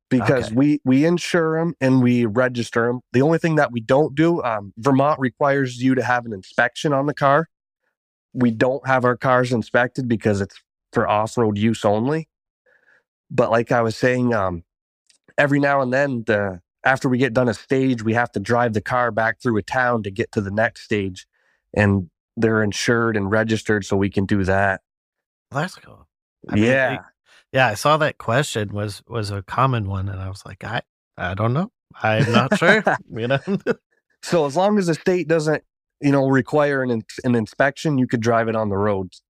Because 0.09 0.47
Okay. 0.47 0.55
we 0.55 0.81
we 0.83 1.05
insure 1.05 1.57
them 1.57 1.73
and 1.79 2.03
we 2.03 2.25
register 2.25 2.87
them. 2.87 2.99
The 3.13 3.21
only 3.21 3.37
thing 3.37 3.55
that 3.55 3.71
we 3.71 3.79
don't 3.79 4.13
do, 4.13 4.43
um, 4.43 4.73
Vermont 4.77 5.19
requires 5.19 5.81
you 5.81 5.95
to 5.95 6.03
have 6.03 6.25
an 6.25 6.33
inspection 6.33 6.91
on 6.93 7.05
the 7.05 7.13
car. 7.13 7.47
We 8.33 8.51
don't 8.51 8.85
have 8.85 9.05
our 9.05 9.15
cars 9.15 9.53
inspected 9.53 10.07
because 10.09 10.41
it's 10.41 10.59
for 10.91 11.07
off-road 11.07 11.57
use 11.57 11.85
only. 11.85 12.27
But 13.29 13.51
like 13.51 13.71
I 13.71 13.81
was 13.81 13.95
saying, 13.95 14.33
um, 14.33 14.63
every 15.37 15.59
now 15.59 15.81
and 15.81 15.93
then, 15.93 16.23
the 16.27 16.59
after 16.83 17.07
we 17.07 17.17
get 17.17 17.33
done 17.33 17.47
a 17.47 17.53
stage, 17.53 18.03
we 18.03 18.13
have 18.13 18.31
to 18.33 18.39
drive 18.41 18.73
the 18.73 18.81
car 18.81 19.11
back 19.11 19.41
through 19.41 19.57
a 19.57 19.63
town 19.63 20.03
to 20.03 20.11
get 20.11 20.31
to 20.33 20.41
the 20.41 20.51
next 20.51 20.81
stage, 20.83 21.25
and 21.73 22.09
they're 22.35 22.63
insured 22.63 23.15
and 23.15 23.31
registered, 23.31 23.85
so 23.85 23.95
we 23.95 24.09
can 24.09 24.25
do 24.25 24.43
that. 24.43 24.81
Well, 25.51 25.61
that's 25.61 25.75
cool. 25.75 26.07
I 26.49 26.55
mean, 26.55 26.63
yeah. 26.63 26.99
Yeah. 27.51 27.67
I 27.67 27.73
saw 27.73 27.97
that 27.97 28.17
question 28.17 28.69
was 28.73 29.03
was 29.07 29.31
a 29.31 29.41
common 29.43 29.87
one, 29.87 30.09
and 30.09 30.19
I 30.19 30.29
was 30.29 30.43
like, 30.45 30.63
I 30.63 30.81
I 31.17 31.33
don't 31.33 31.53
know. 31.53 31.71
I'm 32.01 32.31
not 32.31 32.57
sure. 32.57 32.83
you 33.09 33.27
know. 33.27 33.39
So 34.23 34.45
as 34.45 34.55
long 34.55 34.77
as 34.77 34.85
the 34.85 34.93
state 34.93 35.27
doesn't, 35.27 35.63
you 35.99 36.11
know, 36.11 36.27
require 36.27 36.83
an, 36.83 37.01
an 37.23 37.33
inspection, 37.33 37.97
you 37.97 38.05
could 38.05 38.21
drive 38.21 38.47
it 38.47 38.55
on 38.55 38.69
the 38.69 38.77
roads. 38.77 39.23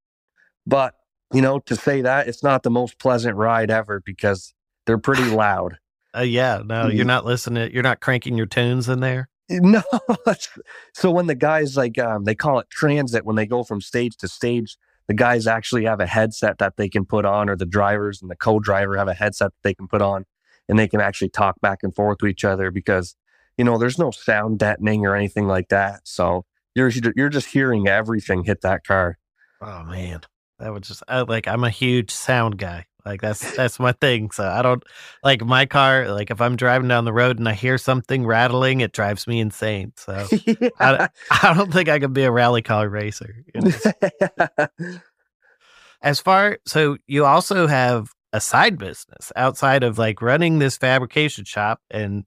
But 0.67 0.95
you 1.33 1.41
know, 1.41 1.61
to 1.61 1.77
say 1.77 2.03
that 2.03 2.27
it's 2.27 2.43
not 2.43 2.65
the 2.65 2.71
most 2.71 2.99
pleasant 2.99 3.37
ride 3.37 3.71
ever 3.71 4.03
because 4.05 4.53
they're 4.87 4.99
pretty 4.99 5.25
loud. 5.25 5.79
Uh, 6.13 6.23
yeah. 6.23 6.61
No, 6.67 6.89
you're 6.89 7.05
not 7.05 7.25
listening. 7.25 7.71
You're 7.73 7.85
not 7.85 8.01
cranking 8.01 8.37
your 8.37 8.47
tunes 8.47 8.89
in 8.89 8.99
there. 8.99 9.29
No, 9.49 9.81
so 10.93 11.09
when 11.13 11.29
the 11.29 11.37
guys 11.37 11.77
like 11.77 12.01
um, 12.01 12.25
they 12.25 12.35
call 12.35 12.59
it 12.59 12.69
transit 12.69 13.25
when 13.25 13.37
they 13.37 13.47
go 13.47 13.63
from 13.63 13.81
stage 13.81 14.17
to 14.17 14.27
stage, 14.27 14.77
the 15.11 15.15
guys 15.15 15.49
actually 15.49 15.87
have 15.87 15.99
a 15.99 16.07
headset 16.07 16.59
that 16.59 16.77
they 16.77 16.89
can 16.89 17.05
put 17.05 17.25
on, 17.25 17.49
or 17.51 17.57
the 17.57 17.67
drivers 17.67 18.23
and 18.23 18.31
the 18.31 18.37
co-driver 18.37 18.97
have 18.97 19.09
a 19.09 19.13
headset 19.13 19.51
that 19.51 19.63
they 19.65 19.75
can 19.75 19.89
put 19.89 20.01
on, 20.01 20.25
and 20.69 20.79
they 20.79 20.87
can 20.87 21.01
actually 21.01 21.31
talk 21.31 21.61
back 21.61 21.81
and 21.83 21.93
forth 21.93 22.19
to 22.19 22.27
each 22.27 22.45
other 22.45 22.71
because 22.71 23.17
you 23.59 23.65
know 23.65 23.77
there's 23.77 23.99
no 23.99 24.13
sound 24.13 24.61
deadening 24.61 25.05
or 25.05 25.17
anything 25.17 25.49
like 25.49 25.69
that. 25.71 26.03
So 26.05 26.45
you're 26.77 26.93
you're 27.17 27.29
just 27.29 27.49
hearing 27.49 27.89
everything 27.89 28.45
hit 28.45 28.61
that 28.61 28.87
car. 28.87 29.19
Oh 29.61 29.83
man, 29.83 30.21
that 30.61 30.73
would 30.73 30.85
just 30.85 31.03
I, 31.09 31.23
like 31.23 31.49
I'm 31.49 31.65
a 31.65 31.71
huge 31.71 32.13
sound 32.13 32.57
guy. 32.57 32.87
Like 33.05 33.21
that's 33.21 33.57
that's 33.57 33.79
my 33.79 33.93
thing. 33.93 34.31
So 34.31 34.47
I 34.47 34.63
don't 34.63 34.83
like 35.23 35.45
my 35.45 35.67
car. 35.67 36.09
Like 36.09 36.31
if 36.31 36.41
I'm 36.41 36.57
driving 36.57 36.89
down 36.89 37.05
the 37.05 37.13
road 37.13 37.39
and 37.39 37.49
I 37.49 37.53
hear 37.53 37.79
something 37.79 38.27
rattling, 38.27 38.81
it 38.81 38.93
drives 38.93 39.27
me 39.27 39.41
insane. 39.41 39.93
So 39.97 40.27
I, 40.81 41.09
I 41.31 41.55
don't 41.55 41.73
think 41.73 41.89
I 41.89 41.99
could 41.99 42.13
be 42.13 42.25
a 42.25 42.31
rally 42.31 42.63
car 42.63 42.89
racer. 42.89 43.45
you 43.55 43.61
know? 43.61 44.67
As 46.03 46.21
far 46.21 46.59
so 46.67 46.97
you 47.07 47.27
also 47.27 47.67
have 47.67 48.09
a 48.33 48.41
side 48.41 48.79
business 48.79 49.33
outside 49.37 49.83
of 49.83 49.99
like 49.99 50.23
running 50.23 50.59
this 50.59 50.77
fabrication 50.77 51.45
shop 51.45 51.81
and 51.91 52.25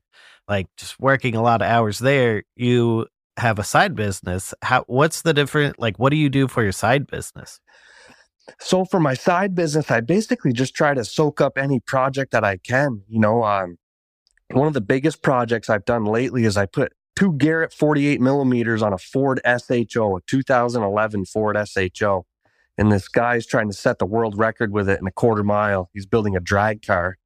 like 0.48 0.68
just 0.78 1.00
working 1.00 1.36
a 1.36 1.42
lot 1.42 1.62
of 1.62 1.68
hours 1.68 2.00
there. 2.00 2.44
You 2.56 3.08
have 3.38 3.60
a 3.60 3.64
side 3.64 3.96
business. 3.96 4.54
How 4.62 4.84
what's 4.88 5.22
the 5.22 5.34
different 5.34 5.80
like 5.80 5.98
what 5.98 6.10
do 6.10 6.18
you 6.18 6.30
do 6.30 6.48
for 6.48 6.64
your 6.64 6.72
side 6.72 7.08
business? 7.08 7.60
So 8.60 8.86
for 8.86 9.00
my 9.00 9.14
side 9.14 9.56
business, 9.56 9.90
I 9.90 10.02
basically 10.02 10.54
just 10.54 10.76
try 10.76 10.94
to 10.94 11.06
soak 11.06 11.42
up 11.42 11.58
any 11.58 11.80
project 11.80 12.32
that 12.32 12.44
I 12.44 12.58
can. 12.58 13.04
You 13.08 13.20
know, 13.20 13.44
um, 13.44 13.78
one 14.52 14.68
of 14.68 14.74
the 14.74 14.82
biggest 14.82 15.22
projects 15.22 15.70
I've 15.70 15.86
done 15.86 16.06
lately 16.06 16.46
is 16.46 16.58
I 16.58 16.66
put 16.66 16.94
two 17.16 17.34
Garrett 17.34 17.74
48 17.74 18.20
millimeters 18.22 18.82
on 18.82 18.94
a 18.94 18.98
Ford 18.98 19.40
SHO, 19.46 20.18
a 20.18 20.22
2011 20.28 21.26
Ford 21.26 21.58
SHO. 21.68 22.26
And 22.78 22.92
this 22.92 23.08
guy's 23.08 23.46
trying 23.46 23.70
to 23.70 23.76
set 23.76 24.00
the 24.00 24.06
world 24.06 24.38
record 24.38 24.72
with 24.72 24.90
it 24.90 25.00
in 25.00 25.08
a 25.08 25.12
quarter 25.12 25.44
mile. 25.44 25.90
He's 25.94 26.08
building 26.08 26.36
a 26.36 26.40
drag 26.40 26.82
car. 26.82 27.18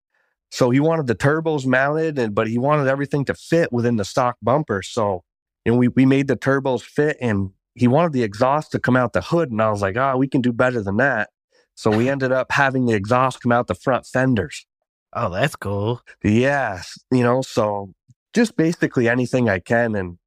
So 0.51 0.69
he 0.69 0.79
wanted 0.79 1.07
the 1.07 1.15
turbos 1.15 1.65
mounted, 1.65 2.17
and 2.17 2.33
but 2.33 2.47
he 2.47 2.57
wanted 2.57 2.87
everything 2.87 3.25
to 3.25 3.33
fit 3.33 3.71
within 3.71 3.97
the 3.97 4.05
stock 4.05 4.37
bumper. 4.41 4.81
So, 4.81 5.23
and 5.65 5.77
we 5.77 5.89
we 5.89 6.05
made 6.05 6.27
the 6.27 6.37
turbos 6.37 6.81
fit, 6.81 7.17
and 7.19 7.51
he 7.77 7.87
wanted 7.87 8.13
the 8.13 8.23
exhaust 8.23 8.71
to 8.71 8.79
come 8.79 8.95
out 8.95 9.13
the 9.13 9.21
hood, 9.21 9.51
and 9.51 9.61
I 9.61 9.69
was 9.69 9.81
like, 9.81 9.95
oh, 9.97 10.17
we 10.17 10.27
can 10.27 10.41
do 10.41 10.51
better 10.51 10.81
than 10.81 10.97
that. 10.97 11.29
So 11.75 11.95
we 11.95 12.09
ended 12.09 12.31
up 12.31 12.51
having 12.51 12.85
the 12.87 12.95
exhaust 12.95 13.41
come 13.41 13.51
out 13.51 13.67
the 13.67 13.75
front 13.75 14.05
fenders. 14.07 14.65
Oh, 15.13 15.29
that's 15.29 15.55
cool. 15.55 16.01
Yes, 16.23 16.97
you 17.11 17.23
know, 17.23 17.41
so 17.41 17.93
just 18.33 18.57
basically 18.57 19.07
anything 19.07 19.47
I 19.47 19.59
can, 19.59 19.95
and 19.95 20.17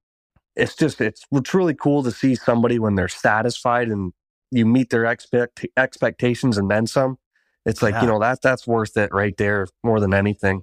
it's 0.54 0.76
just 0.76 1.00
it's 1.00 1.24
it's 1.32 1.54
really 1.54 1.74
cool 1.74 2.02
to 2.04 2.10
see 2.10 2.34
somebody 2.36 2.78
when 2.78 2.94
they're 2.94 3.08
satisfied 3.08 3.88
and 3.88 4.12
you 4.52 4.64
meet 4.64 4.90
their 4.90 5.04
expect 5.04 5.66
expectations 5.76 6.56
and 6.56 6.70
then 6.70 6.86
some. 6.86 7.18
It's 7.66 7.82
like, 7.82 7.94
Yeah. 7.94 8.02
you 8.02 8.06
know, 8.08 8.20
that 8.20 8.42
that's 8.42 8.66
worth 8.66 8.96
it 8.96 9.12
right 9.12 9.36
there 9.36 9.66
more 9.84 10.00
than 10.00 10.14
anything. 10.14 10.62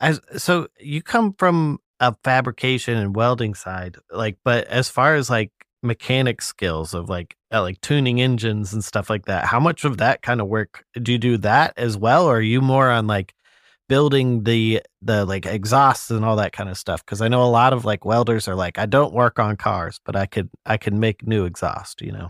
As 0.00 0.20
so 0.36 0.68
you 0.78 1.02
come 1.02 1.34
from 1.38 1.78
a 2.08 2.16
fabrication 2.24 2.96
and 2.96 3.16
welding 3.16 3.54
side, 3.54 3.96
like, 4.10 4.38
but 4.44 4.66
as 4.68 4.88
far 4.88 5.14
as 5.14 5.30
like 5.30 5.50
mechanic 5.82 6.40
skills 6.40 6.94
of 6.94 7.08
like 7.08 7.36
uh, 7.52 7.60
like 7.60 7.80
tuning 7.80 8.20
engines 8.20 8.72
and 8.72 8.84
stuff 8.84 9.10
like 9.10 9.26
that, 9.26 9.46
how 9.46 9.60
much 9.60 9.84
of 9.84 9.98
that 9.98 10.22
kind 10.22 10.40
of 10.40 10.48
work 10.48 10.84
do 11.00 11.12
you 11.12 11.18
do 11.18 11.36
that 11.38 11.74
as 11.76 11.96
well, 11.96 12.26
or 12.26 12.38
are 12.38 12.42
you 12.42 12.60
more 12.60 12.90
on 12.90 13.06
like 13.06 13.34
building 13.88 14.44
the 14.44 14.82
the 15.02 15.24
like 15.24 15.46
exhausts 15.46 16.10
and 16.10 16.24
all 16.24 16.36
that 16.36 16.52
kind 16.52 16.68
of 16.68 16.78
stuff? 16.78 17.04
Because 17.04 17.20
I 17.20 17.28
know 17.28 17.42
a 17.42 17.50
lot 17.50 17.72
of 17.72 17.84
like 17.84 18.04
welders 18.04 18.48
are 18.48 18.54
like, 18.54 18.78
I 18.78 18.86
don't 18.86 19.12
work 19.14 19.38
on 19.38 19.56
cars, 19.56 20.00
but 20.04 20.16
I 20.16 20.26
could 20.26 20.50
I 20.66 20.76
can 20.76 21.00
make 21.00 21.26
new 21.26 21.44
exhaust, 21.44 22.00
you 22.00 22.12
know. 22.12 22.28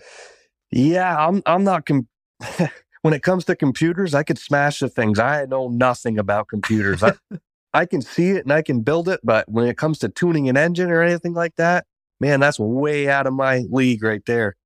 Yeah, 0.71 1.17
I'm 1.17 1.43
I'm 1.47 1.65
not 1.65 1.87
com- 1.87 2.09
when 3.03 3.15
it 3.15 3.23
comes 3.23 3.45
to 3.47 3.57
computers, 3.57 4.15
I 4.15 4.23
could 4.23 4.39
smash 4.39 4.81
the 4.81 4.89
things. 4.89 5.19
I 5.19 5.47
know 5.47 5.69
nothing 5.69 6.19
about 6.19 6.49
computers. 6.49 7.03
I 7.03 7.13
I 7.75 7.87
can 7.87 8.03
see 8.03 8.31
it 8.31 8.45
and 8.45 8.53
I 8.53 8.63
can 8.63 8.83
build 8.83 9.09
it, 9.09 9.21
but 9.25 9.49
when 9.51 9.67
it 9.69 9.77
comes 9.77 9.99
to 10.01 10.09
tuning 10.09 10.49
an 10.49 10.57
engine 10.57 10.91
or 10.91 11.03
anything 11.03 11.35
like 11.35 11.57
that, 11.57 11.87
man, 12.21 12.41
that's 12.41 12.59
way 12.59 13.09
out 13.09 13.27
of 13.27 13.35
my 13.35 13.65
league 13.71 14.03
right 14.03 14.23
there. 14.27 14.57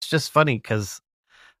it's 0.00 0.08
just 0.10 0.32
funny 0.32 0.56
because 0.58 1.00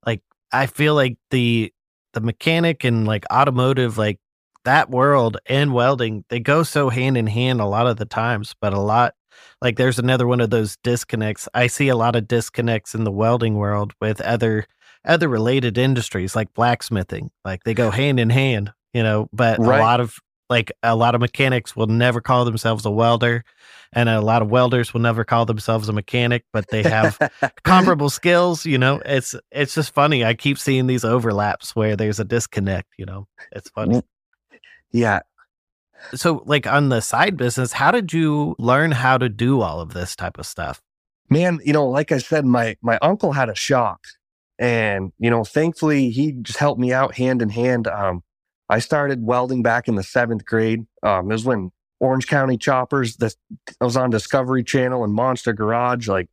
like 0.06 0.22
i 0.52 0.66
feel 0.66 0.94
like 0.94 1.16
the 1.30 1.72
the 2.12 2.20
mechanic 2.20 2.84
and 2.84 3.06
like 3.06 3.24
automotive 3.32 3.98
like 3.98 4.18
that 4.64 4.90
world 4.90 5.36
and 5.46 5.74
welding 5.74 6.24
they 6.30 6.40
go 6.40 6.62
so 6.62 6.88
hand 6.88 7.16
in 7.16 7.26
hand 7.26 7.60
a 7.60 7.66
lot 7.66 7.86
of 7.86 7.96
the 7.96 8.04
times 8.06 8.54
but 8.60 8.72
a 8.72 8.80
lot 8.80 9.14
like 9.62 9.76
there's 9.76 9.98
another 9.98 10.26
one 10.26 10.40
of 10.40 10.50
those 10.50 10.76
disconnects 10.82 11.48
i 11.54 11.66
see 11.66 11.88
a 11.88 11.96
lot 11.96 12.16
of 12.16 12.28
disconnects 12.28 12.94
in 12.94 13.04
the 13.04 13.12
welding 13.12 13.56
world 13.56 13.92
with 14.00 14.20
other 14.22 14.66
other 15.06 15.28
related 15.28 15.76
industries 15.78 16.34
like 16.36 16.52
blacksmithing 16.54 17.30
like 17.44 17.62
they 17.64 17.74
go 17.74 17.90
hand 17.90 18.18
in 18.20 18.30
hand 18.30 18.72
you 18.94 19.02
know 19.02 19.28
but 19.32 19.60
Right. 19.60 19.78
a 19.78 19.82
lot 19.82 20.00
of 20.00 20.16
like 20.50 20.72
a 20.82 20.94
lot 20.94 21.14
of 21.14 21.20
mechanics 21.20 21.74
will 21.74 21.86
never 21.86 22.20
call 22.20 22.44
themselves 22.44 22.84
a 22.84 22.90
welder 22.90 23.44
and 23.92 24.08
a 24.08 24.20
lot 24.20 24.42
of 24.42 24.50
welders 24.50 24.92
will 24.92 25.00
never 25.00 25.24
call 25.24 25.46
themselves 25.46 25.88
a 25.88 25.92
mechanic 25.92 26.44
but 26.52 26.68
they 26.68 26.82
have 26.82 27.18
comparable 27.64 28.10
skills 28.10 28.66
you 28.66 28.78
know? 28.78 29.00
It's 29.04 29.34
it's 29.50 29.74
just 29.74 29.94
funny 29.94 30.24
i 30.24 30.34
keep 30.34 30.58
seeing 30.58 30.86
these 30.86 31.04
overlaps 31.04 31.74
where 31.74 31.96
there's 31.96 32.20
a 32.20 32.24
disconnect 32.24 32.92
you 32.98 33.06
know? 33.06 33.26
It's 33.52 33.70
funny. 33.70 34.02
Yeah, 34.92 35.20
so 36.14 36.42
like 36.46 36.66
on 36.66 36.88
the 36.88 37.00
side 37.00 37.36
business 37.36 37.72
how 37.72 37.90
did 37.90 38.12
you 38.12 38.54
learn 38.58 38.92
how 38.92 39.18
to 39.18 39.28
do 39.28 39.60
all 39.60 39.80
of 39.80 39.94
this 39.94 40.14
type 40.14 40.38
of 40.38 40.46
stuff? 40.46 40.80
Man, 41.30 41.58
you 41.64 41.72
know, 41.72 41.88
like 41.88 42.12
I 42.12 42.18
said, 42.18 42.44
my 42.44 42.76
my 42.82 42.98
uncle 43.00 43.32
had 43.32 43.48
a 43.48 43.54
shop, 43.54 44.00
and 44.58 45.12
you 45.18 45.30
know, 45.30 45.42
thankfully 45.42 46.10
he 46.10 46.32
just 46.32 46.58
helped 46.58 46.80
me 46.80 46.92
out 46.92 47.14
hand 47.14 47.40
in 47.40 47.48
hand. 47.48 47.86
Um, 47.86 48.22
I 48.68 48.78
started 48.78 49.24
welding 49.24 49.62
back 49.62 49.88
in 49.88 49.94
the 49.94 50.02
seventh 50.02 50.44
grade. 50.44 50.86
Um, 51.02 51.30
it 51.30 51.34
was 51.34 51.44
when 51.44 51.70
Orange 52.00 52.26
County 52.26 52.56
Choppers, 52.56 53.16
the 53.16 53.34
I 53.80 53.84
was 53.84 53.96
on 53.96 54.10
Discovery 54.10 54.64
Channel 54.64 55.04
and 55.04 55.12
Monster 55.12 55.52
Garage, 55.52 56.08
like 56.08 56.28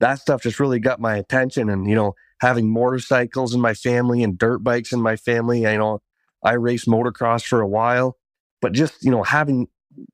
that 0.00 0.18
stuff 0.20 0.42
just 0.42 0.60
really 0.60 0.80
got 0.80 1.00
my 1.00 1.16
attention. 1.16 1.68
And 1.68 1.88
you 1.88 1.94
know, 1.94 2.14
having 2.40 2.70
motorcycles 2.70 3.54
in 3.54 3.60
my 3.60 3.74
family 3.74 4.22
and 4.22 4.38
dirt 4.38 4.58
bikes 4.58 4.92
in 4.92 5.00
my 5.00 5.16
family, 5.16 5.62
you 5.62 5.78
know, 5.78 6.02
I 6.42 6.52
raced 6.52 6.86
motocross 6.86 7.44
for 7.44 7.60
a 7.60 7.68
while, 7.68 8.16
but 8.60 8.72
just 8.72 9.04
you 9.04 9.10
know, 9.10 9.22
having 9.22 9.68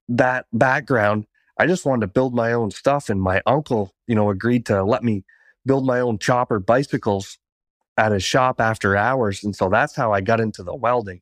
that 0.09 0.47
background 0.53 1.27
I 1.59 1.67
just 1.67 1.87
wanted 1.87 2.03
to 2.03 2.13
build 2.13 2.35
my 2.35 2.53
own 2.53 2.71
stuff. 2.71 3.09
And 3.09 3.21
my 3.21 3.43
uncle, 3.47 3.95
you 4.07 4.15
know, 4.15 4.31
agreed 4.31 4.67
to 4.67 4.83
let 4.83 5.05
me 5.05 5.25
build 5.65 5.87
my 5.87 6.01
own 6.01 6.19
chopper 6.19 6.59
bicycles 6.59 7.39
at 7.99 8.13
his 8.13 8.25
shop 8.25 8.61
after 8.61 8.97
hours. 8.97 9.45
And 9.45 9.55
so 9.55 9.69
that's 9.69 9.95
how 9.95 10.13
I 10.13 10.21
got 10.21 10.41
into 10.41 10.63
the 10.63 10.75
welding. 10.75 11.21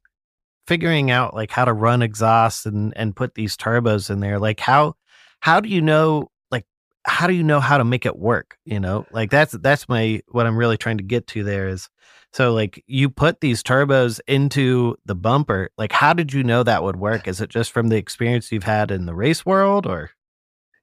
Figuring 0.70 1.11
out 1.11 1.35
like 1.35 1.50
how 1.50 1.64
to 1.64 1.72
run 1.72 2.00
exhaust 2.00 2.64
and 2.64 2.96
and 2.96 3.16
put 3.16 3.35
these 3.35 3.56
turbos 3.56 4.09
in 4.09 4.20
there 4.20 4.38
like 4.38 4.61
how 4.61 4.94
how 5.40 5.59
do 5.59 5.68
you 5.68 5.83
know 5.83 6.30
like 6.52 6.64
how 7.04 7.26
do 7.26 7.33
you 7.33 7.42
know 7.42 7.59
how 7.59 7.76
to 7.76 7.83
make 7.83 8.06
it 8.06 8.16
work 8.16 8.56
you 8.64 8.78
know? 8.78 9.04
Like 9.11 9.33
that's 9.33 9.50
that's 9.50 9.88
my 9.88 10.22
what 10.28 10.46
i'm 10.46 10.56
really 10.56 10.76
trying 10.76 10.98
to 10.98 11.02
get 11.02 11.26
to 11.26 11.42
there 11.42 11.66
is 11.66 11.88
so 12.33 12.52
like 12.52 12.85
you 12.87 13.11
put 13.11 13.40
these 13.40 13.64
turbos 13.64 14.20
into 14.28 14.94
the 15.04 15.16
bumper 15.16 15.70
like 15.76 15.90
how 15.90 16.12
did 16.12 16.33
you 16.33 16.44
know 16.44 16.62
that 16.62 16.85
would 16.85 16.94
work? 16.94 17.26
Is 17.26 17.40
it 17.40 17.50
just 17.50 17.72
from 17.72 17.88
the 17.88 17.96
experience 17.96 18.52
you've 18.52 18.62
had 18.62 18.92
in 18.92 19.06
the 19.06 19.14
race 19.16 19.44
world 19.44 19.88
or? 19.88 20.11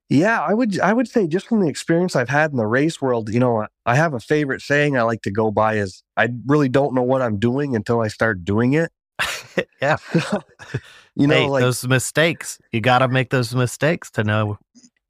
Yeah, 0.09 0.41
I 0.41 0.53
would 0.53 0.79
I 0.81 0.91
would 0.91 1.07
say 1.07 1.27
just 1.27 1.47
from 1.47 1.61
the 1.61 1.69
experience 1.69 2.13
I've 2.13 2.27
had 2.27 2.51
in 2.51 2.57
the 2.57 2.67
race 2.67 3.01
world, 3.01 3.29
you 3.29 3.39
know, 3.39 3.67
I 3.85 3.95
have 3.95 4.13
a 4.13 4.19
favorite 4.19 4.61
saying 4.61 4.97
I 4.97 5.03
like 5.03 5.21
to 5.21 5.31
go 5.31 5.49
by 5.49 5.75
is 5.75 6.03
I 6.17 6.27
really 6.45 6.67
don't 6.69 6.93
know 6.93 7.03
what 7.03 7.21
I'm 7.21 7.39
doing 7.39 7.73
until 7.75 8.01
I 8.01 8.09
start 8.09 8.43
doing 8.43 8.73
it. 8.73 8.91
yeah 9.81 9.97
you 11.15 11.27
know, 11.27 11.35
hey, 11.35 11.47
like 11.47 11.61
those 11.61 11.87
mistakes 11.87 12.59
you 12.71 12.81
got 12.81 12.99
to 12.99 13.07
make 13.07 13.29
those 13.29 13.55
mistakes 13.55 14.11
to 14.11 14.23
know 14.23 14.57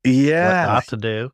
yeah. 0.03 0.67
what 0.67 0.73
not 0.73 0.87
to 0.87 0.97
do 0.97 1.31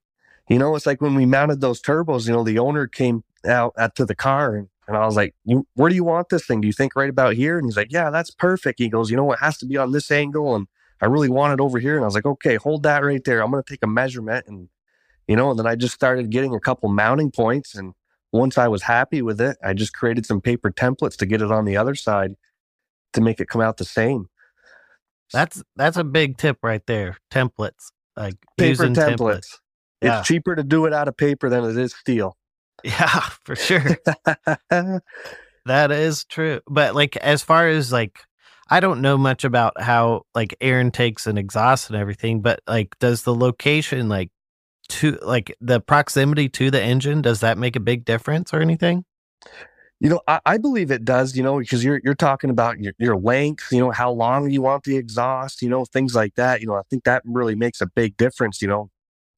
You 0.50 0.60
know, 0.60 0.76
it's 0.76 0.86
like 0.86 1.02
when 1.02 1.16
we 1.16 1.26
mounted 1.26 1.62
those 1.62 1.82
turbos, 1.82 2.28
you 2.28 2.34
know, 2.34 2.44
the 2.44 2.60
owner 2.60 2.88
came 2.88 3.24
out 3.46 3.74
at, 3.78 3.96
to 3.96 4.06
the 4.06 4.16
car 4.16 4.56
and, 4.56 4.68
and 4.88 4.98
I 4.98 5.06
was 5.06 5.16
like, 5.16 5.34
you, 5.46 5.66
where 5.76 5.90
do 5.90 5.96
you 5.96 6.04
want 6.04 6.28
this 6.30 6.46
thing? 6.46 6.60
Do 6.60 6.68
you 6.68 6.74
think 6.74 6.96
right 6.96 7.10
about 7.10 7.36
here? 7.36 7.58
And 7.58 7.66
he's 7.66 7.78
like, 7.78 7.92
yeah, 7.92 8.10
that's 8.10 8.32
perfect. 8.32 8.80
He 8.80 8.90
goes, 8.90 9.10
you 9.10 9.16
know, 9.16 9.32
it 9.32 9.40
has 9.40 9.58
to 9.60 9.66
be 9.66 9.78
on 9.78 9.94
this 9.94 10.12
angle. 10.12 10.56
And 10.56 10.68
I 11.02 11.06
really 11.06 11.30
want 11.30 11.54
it 11.54 11.64
over 11.64 11.80
here. 11.80 11.96
And 11.96 12.04
I 12.04 12.08
was 12.08 12.16
like, 12.16 12.26
okay, 12.26 12.56
hold 12.56 12.84
that 12.84 13.04
right 13.04 13.24
there. 13.24 13.42
I'm 13.42 13.52
going 13.52 13.64
to 13.64 13.70
take 13.70 13.84
a 13.84 13.88
measurement. 13.88 14.46
And, 14.48 14.68
you 15.26 15.38
know, 15.38 15.52
and 15.52 15.60
then 15.60 15.68
I 15.68 15.76
just 15.76 15.94
started 15.94 16.30
getting 16.32 16.54
a 16.54 16.60
couple 16.60 16.90
mounting 16.90 17.32
points. 17.32 17.76
And 17.76 17.94
once 18.34 18.58
I 18.58 18.68
was 18.68 18.84
happy 18.84 19.22
with 19.22 19.40
it, 19.40 19.56
I 19.64 19.74
just 19.74 19.94
created 19.94 20.26
some 20.26 20.42
paper 20.42 20.70
templates 20.70 21.16
to 21.18 21.26
get 21.26 21.42
it 21.42 21.52
on 21.52 21.64
the 21.64 21.78
other 21.78 21.96
side 21.96 22.36
to 23.14 23.22
make 23.22 23.40
it 23.40 23.48
come 23.48 23.62
out 23.62 23.78
the 23.78 23.86
same. 23.86 24.28
that's 25.32 25.64
that's 25.76 25.98
a 25.98 26.04
big 26.04 26.38
tip 26.38 26.58
right 26.62 26.86
there 26.88 27.18
templates 27.32 27.92
like 28.16 28.36
Paper 28.58 28.86
using 28.86 28.94
templates. 28.94 29.18
templates 29.18 29.60
Yeah. 30.02 30.20
It's 30.20 30.28
cheaper 30.28 30.56
to 30.56 30.64
do 30.64 30.86
it 30.86 30.94
out 30.94 31.08
of 31.08 31.18
paper 31.18 31.50
than 31.50 31.64
it 31.64 31.78
is 31.78 31.94
steel. 31.94 32.38
Yeah, 32.84 33.22
for 33.46 33.56
sure. 33.56 33.98
that 35.66 35.92
is 35.92 36.26
true. 36.26 36.60
But 36.68 36.96
like 36.96 37.16
as 37.18 37.42
far 37.42 37.70
as 37.70 37.94
like 37.94 38.20
I 38.70 38.80
don't 38.80 39.02
know 39.02 39.18
much 39.18 39.46
about 39.46 39.80
how 39.80 40.24
like 40.36 40.56
air 40.60 40.82
intakes 40.82 41.28
and 41.28 41.38
exhaust 41.38 41.90
and 41.90 41.98
everything, 41.98 42.42
but 42.42 42.60
like 42.68 42.98
does 43.00 43.24
the 43.24 43.34
location 43.34 44.10
like 44.10 44.32
to 44.90 45.18
like 45.22 45.56
the 45.62 45.80
proximity 45.80 46.50
to 46.50 46.72
the 46.72 46.82
engine, 46.82 47.22
does 47.22 47.40
that 47.42 47.58
make 47.58 47.76
a 47.76 47.80
big 47.80 48.04
difference 48.04 48.54
or 48.54 48.60
anything? 48.60 49.06
You 50.00 50.10
know, 50.10 50.22
I, 50.28 50.42
I 50.46 50.58
believe 50.58 50.92
it 50.92 51.06
does, 51.06 51.38
you 51.38 51.44
know, 51.44 51.60
because 51.60 51.84
you're 51.84 52.02
you're 52.04 52.14
talking 52.14 52.50
about 52.50 52.80
your, 52.80 52.94
your 52.98 53.18
length, 53.18 53.72
you 53.72 53.80
know, 53.80 53.92
how 53.92 54.12
long 54.12 54.50
you 54.50 54.62
want 54.62 54.84
the 54.84 54.98
exhaust, 54.98 55.62
you 55.62 55.70
know, 55.70 55.86
things 55.86 56.14
like 56.14 56.36
that. 56.36 56.60
You 56.62 56.68
know, 56.68 56.76
I 56.76 56.82
think 56.90 57.06
that 57.06 57.22
really 57.26 57.56
makes 57.56 57.80
a 57.80 57.86
big 57.86 58.18
difference, 58.18 58.62
you 58.62 58.68
know. 58.68 58.90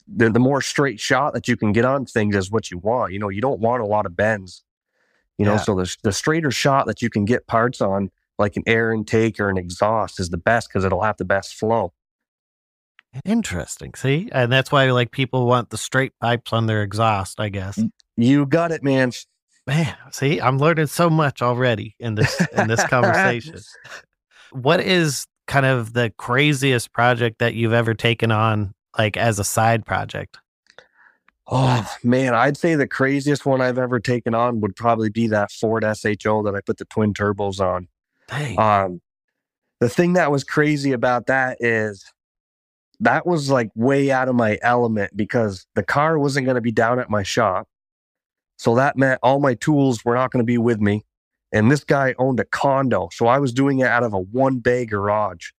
The 0.08 0.30
the 0.30 0.40
more 0.40 0.62
straight 0.62 1.00
shot 1.00 1.34
that 1.34 1.48
you 1.48 1.56
can 1.58 1.72
get 1.72 1.86
on 1.86 2.06
things 2.06 2.36
is 2.36 2.50
what 2.50 2.72
you 2.72 2.78
want. 2.80 3.14
You 3.14 3.20
know, 3.20 3.30
you 3.30 3.42
don't 3.42 3.60
want 3.60 3.84
a 3.84 3.86
lot 3.86 4.06
of 4.06 4.16
bends. 4.16 4.64
You 5.38 5.46
know, 5.46 5.54
Yeah. 5.54 5.58
so 5.58 5.76
the 5.76 5.96
the 6.04 6.14
straighter 6.14 6.52
shot 6.52 6.88
that 6.88 7.02
you 7.02 7.10
can 7.10 7.26
get 7.26 7.46
parts 7.48 7.80
on, 7.82 8.10
like 8.40 8.56
an 8.56 8.64
air 8.66 8.92
intake 8.92 9.40
or 9.40 9.50
an 9.50 9.58
exhaust, 9.58 10.20
is 10.20 10.30
the 10.30 10.38
best 10.38 10.70
because 10.70 10.84
it'll 10.84 11.04
have 11.04 11.18
the 11.18 11.26
best 11.26 11.56
flow. 11.56 11.94
Interesting. 13.24 13.94
See? 13.96 14.30
And 14.32 14.52
that's 14.52 14.72
why 14.72 14.90
like 14.92 15.12
people 15.12 15.46
want 15.46 15.70
the 15.70 15.78
straight 15.78 16.14
pipes 16.20 16.52
on 16.52 16.66
their 16.66 16.84
exhaust, 16.84 17.40
I 17.40 17.50
guess. 17.50 17.80
You 18.18 18.46
got 18.46 18.72
it, 18.72 18.84
man. 18.84 19.12
Man, 19.68 19.96
see, 20.12 20.40
I'm 20.40 20.60
learning 20.60 20.88
so 20.88 21.10
much 21.10 21.42
already 21.42 21.96
in 22.00 22.16
this 22.16 22.40
in 22.54 22.68
this 22.68 22.84
conversation. 22.88 23.58
what 24.52 24.80
is 24.80 25.26
kind 25.48 25.66
of 25.66 25.94
the 25.94 26.12
craziest 26.18 26.92
project 26.92 27.40
that 27.40 27.54
you've 27.54 27.74
ever 27.74 27.94
taken 27.94 28.32
on 28.32 28.74
like 28.98 29.18
as 29.18 29.38
a 29.38 29.44
side 29.44 29.86
project 29.86 30.38
Oh 31.48 31.88
man, 32.04 32.34
I'd 32.34 32.58
say 32.58 32.76
the 32.76 32.88
craziest 32.88 33.46
one 33.46 33.62
I've 33.62 33.78
ever 33.78 34.00
taken 34.00 34.34
on 34.34 34.62
would 34.62 34.76
probably 34.76 35.10
be 35.10 35.28
that 35.28 35.52
Ford 35.52 35.84
SHO 35.84 36.44
that 36.44 36.56
I 36.56 36.62
put 36.62 36.78
the 36.78 36.86
twin 36.86 37.14
turbos 37.14 37.60
on. 37.60 37.88
dang 38.28 38.58
Um, 38.60 39.02
the 39.80 39.90
thing 39.90 40.14
that 40.14 40.32
was 40.32 40.44
crazy 40.44 40.92
about 40.92 41.28
that 41.28 41.58
is 41.60 42.04
that 43.00 43.28
was 43.28 43.52
like 43.52 43.70
way 43.76 44.10
out 44.10 44.28
of 44.28 44.36
my 44.36 44.58
element 44.62 45.16
because 45.16 45.68
the 45.76 45.84
car 45.84 46.18
wasn't 46.18 46.46
going 46.46 46.56
to 46.56 46.62
be 46.62 46.72
down 46.72 46.98
at 47.00 47.10
my 47.10 47.22
shop. 47.22 47.68
So 48.58 48.76
that 48.76 48.98
meant 48.98 49.20
all 49.22 49.40
my 49.40 49.56
tools 49.56 50.04
were 50.06 50.16
not 50.16 50.32
going 50.32 50.44
to 50.44 50.46
be 50.46 50.58
with 50.58 50.80
me. 50.80 51.04
And 51.52 51.72
this 51.72 51.84
guy 51.84 52.16
owned 52.18 52.40
a 52.40 52.46
condo. 52.46 53.10
So 53.14 53.28
I 53.28 53.40
was 53.40 53.54
doing 53.54 53.80
it 53.80 53.88
out 53.88 54.04
of 54.04 54.14
a 54.14 54.20
one 54.20 54.60
bay 54.60 54.86
garage. 54.86 55.52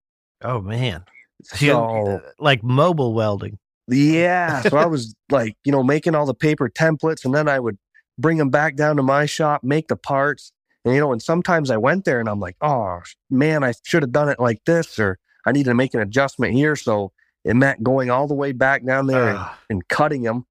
Oh 0.43 0.61
man. 0.61 1.03
So, 1.43 1.55
So 1.55 2.21
like 2.39 2.63
mobile 2.63 3.13
welding. 3.13 3.57
yeah. 3.87 4.61
So 4.61 4.77
I 4.77 4.85
was 4.87 5.15
like, 5.31 5.55
you 5.63 5.71
know, 5.71 5.83
making 5.83 6.15
all 6.15 6.25
the 6.25 6.33
paper 6.33 6.69
templates 6.69 7.25
and 7.25 7.33
then 7.33 7.47
I 7.47 7.59
would 7.59 7.77
bring 8.17 8.37
them 8.37 8.49
back 8.49 8.75
down 8.75 8.97
to 8.97 9.03
my 9.03 9.25
shop, 9.25 9.63
make 9.63 9.87
the 9.87 9.95
parts. 9.95 10.51
And, 10.85 10.93
you 10.93 10.99
know, 10.99 11.11
and 11.11 11.21
sometimes 11.21 11.69
I 11.69 11.77
went 11.77 12.05
there 12.05 12.19
and 12.19 12.29
I'm 12.29 12.39
like, 12.39 12.57
oh 12.61 12.99
man, 13.29 13.63
I 13.63 13.73
should 13.83 14.03
have 14.03 14.11
done 14.11 14.29
it 14.29 14.39
like 14.39 14.63
this, 14.65 14.97
or 14.99 15.19
I 15.45 15.51
need 15.51 15.65
to 15.65 15.73
make 15.73 15.93
an 15.93 16.01
adjustment 16.01 16.53
here. 16.53 16.75
So 16.75 17.11
it 17.43 17.55
meant 17.55 17.83
going 17.83 18.09
all 18.09 18.27
the 18.27 18.33
way 18.33 18.51
back 18.51 18.85
down 18.85 19.07
there 19.07 19.29
and, 19.29 19.39
and 19.69 19.87
cutting 19.87 20.23
them. 20.23 20.45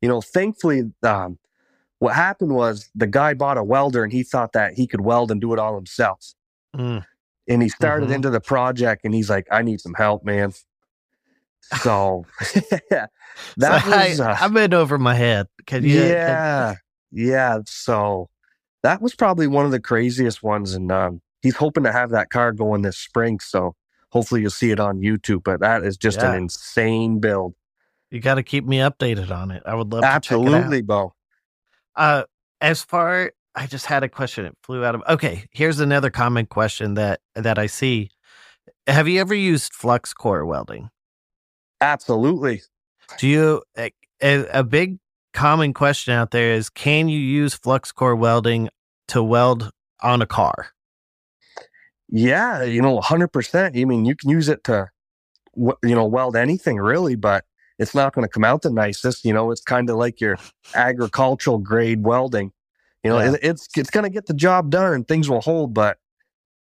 You 0.00 0.08
know, 0.08 0.20
thankfully, 0.20 0.92
um, 1.02 1.38
what 2.02 2.14
happened 2.16 2.52
was 2.52 2.90
the 2.96 3.06
guy 3.06 3.32
bought 3.32 3.56
a 3.56 3.62
welder 3.62 4.02
and 4.02 4.12
he 4.12 4.24
thought 4.24 4.52
that 4.54 4.72
he 4.74 4.88
could 4.88 5.00
weld 5.02 5.30
and 5.30 5.40
do 5.40 5.52
it 5.52 5.58
all 5.60 5.76
himself. 5.76 6.34
Mm. 6.76 7.04
And 7.48 7.62
he 7.62 7.68
started 7.68 8.08
Mhm. 8.08 8.14
into 8.16 8.30
the 8.30 8.40
project 8.40 9.04
and 9.04 9.14
he's 9.14 9.30
like, 9.30 9.46
I 9.52 9.62
need 9.62 9.80
some 9.80 9.94
help, 9.94 10.24
man. 10.24 10.52
So 11.80 12.24
that 12.90 13.08
So 13.58 13.70
was, 13.90 14.20
I, 14.20 14.30
uh, 14.32 14.36
I'm 14.40 14.56
in 14.56 14.74
over 14.74 14.98
my 14.98 15.14
head. 15.14 15.46
Can 15.66 15.84
you? 15.84 16.00
can- 16.00 16.08
yeah, 16.08 16.74
yeah. 17.12 17.58
So 17.66 18.28
that 18.82 19.00
was 19.00 19.14
probably 19.14 19.46
one 19.46 19.64
of 19.64 19.70
the 19.70 19.80
craziest 19.80 20.42
ones, 20.42 20.74
and 20.74 20.90
um, 20.90 21.22
he's 21.40 21.54
hoping 21.56 21.84
to 21.84 21.92
have 21.92 22.10
that 22.10 22.30
car 22.30 22.50
going 22.52 22.82
this 22.82 22.98
spring. 22.98 23.38
So 23.40 23.74
hopefully 24.10 24.40
you'll 24.40 24.50
see 24.50 24.70
it 24.72 24.80
on 24.80 24.98
YouTube. 25.00 25.44
But 25.44 25.60
that 25.60 25.84
is 25.84 25.96
just 25.96 26.18
Yeah. 26.18 26.32
an 26.32 26.36
insane 26.42 27.20
build. 27.20 27.54
you 28.10 28.20
got 28.20 28.34
to 28.34 28.42
keep 28.42 28.66
me 28.66 28.78
updated 28.78 29.30
on 29.30 29.50
it. 29.52 29.62
I 29.64 29.74
would 29.74 29.90
love 29.92 30.02
to 30.02 30.06
Absolutely, 30.08 30.82
Beau. 30.82 31.14
Check 31.96 32.02
it 32.04 32.10
out. 32.10 32.22
Uh, 32.22 32.24
as 32.60 32.82
far, 32.82 33.32
I 33.54 33.66
just 33.66 33.86
had 33.86 34.02
a 34.02 34.08
question. 34.08 34.46
It 34.46 34.56
flew 34.62 34.84
out 34.84 34.94
of. 34.94 35.02
Okay, 35.08 35.44
here's 35.50 35.80
another 35.80 36.10
common 36.10 36.46
question 36.46 36.94
that 36.94 37.20
that 37.34 37.58
I 37.58 37.66
see. 37.66 38.10
Have 38.86 39.08
you 39.08 39.20
ever 39.20 39.34
used 39.34 39.72
flux 39.72 40.12
core 40.12 40.44
welding? 40.46 40.90
Absolutely. 41.80 42.62
Do 43.18 43.28
you 43.28 43.62
a, 43.76 43.92
a 44.22 44.64
big 44.64 44.98
common 45.34 45.74
question 45.74 46.14
out 46.14 46.30
there 46.30 46.52
is 46.52 46.70
can 46.70 47.08
you 47.08 47.18
use 47.18 47.54
flux 47.54 47.92
core 47.92 48.16
welding 48.16 48.68
to 49.08 49.22
weld 49.22 49.70
on 50.00 50.22
a 50.22 50.26
car? 50.26 50.68
Yeah, 52.08 52.62
you 52.62 52.82
know, 52.82 53.00
hundred 53.00 53.28
percent. 53.28 53.76
I 53.76 53.84
mean, 53.84 54.04
you 54.04 54.14
can 54.14 54.30
use 54.30 54.48
it 54.48 54.64
to, 54.64 54.90
you 55.56 55.76
know, 55.82 56.06
weld 56.06 56.36
anything 56.36 56.76
really, 56.76 57.16
but 57.16 57.44
it's 57.82 57.94
not 57.94 58.14
going 58.14 58.24
to 58.24 58.28
come 58.28 58.44
out 58.44 58.62
the 58.62 58.70
nicest. 58.70 59.24
You 59.24 59.32
know, 59.34 59.50
it's 59.50 59.60
kind 59.60 59.90
of 59.90 59.96
like 59.96 60.20
your 60.20 60.38
agricultural 60.74 61.58
grade 61.58 62.02
welding. 62.04 62.52
You 63.02 63.10
know, 63.10 63.18
Yeah. 63.18 63.32
it, 63.32 63.40
it's 63.42 63.68
it's 63.76 63.90
going 63.90 64.04
to 64.04 64.10
get 64.10 64.26
the 64.26 64.34
job 64.34 64.70
done 64.70 64.92
and 64.92 65.06
things 65.06 65.28
will 65.28 65.40
hold, 65.40 65.74
but 65.74 65.98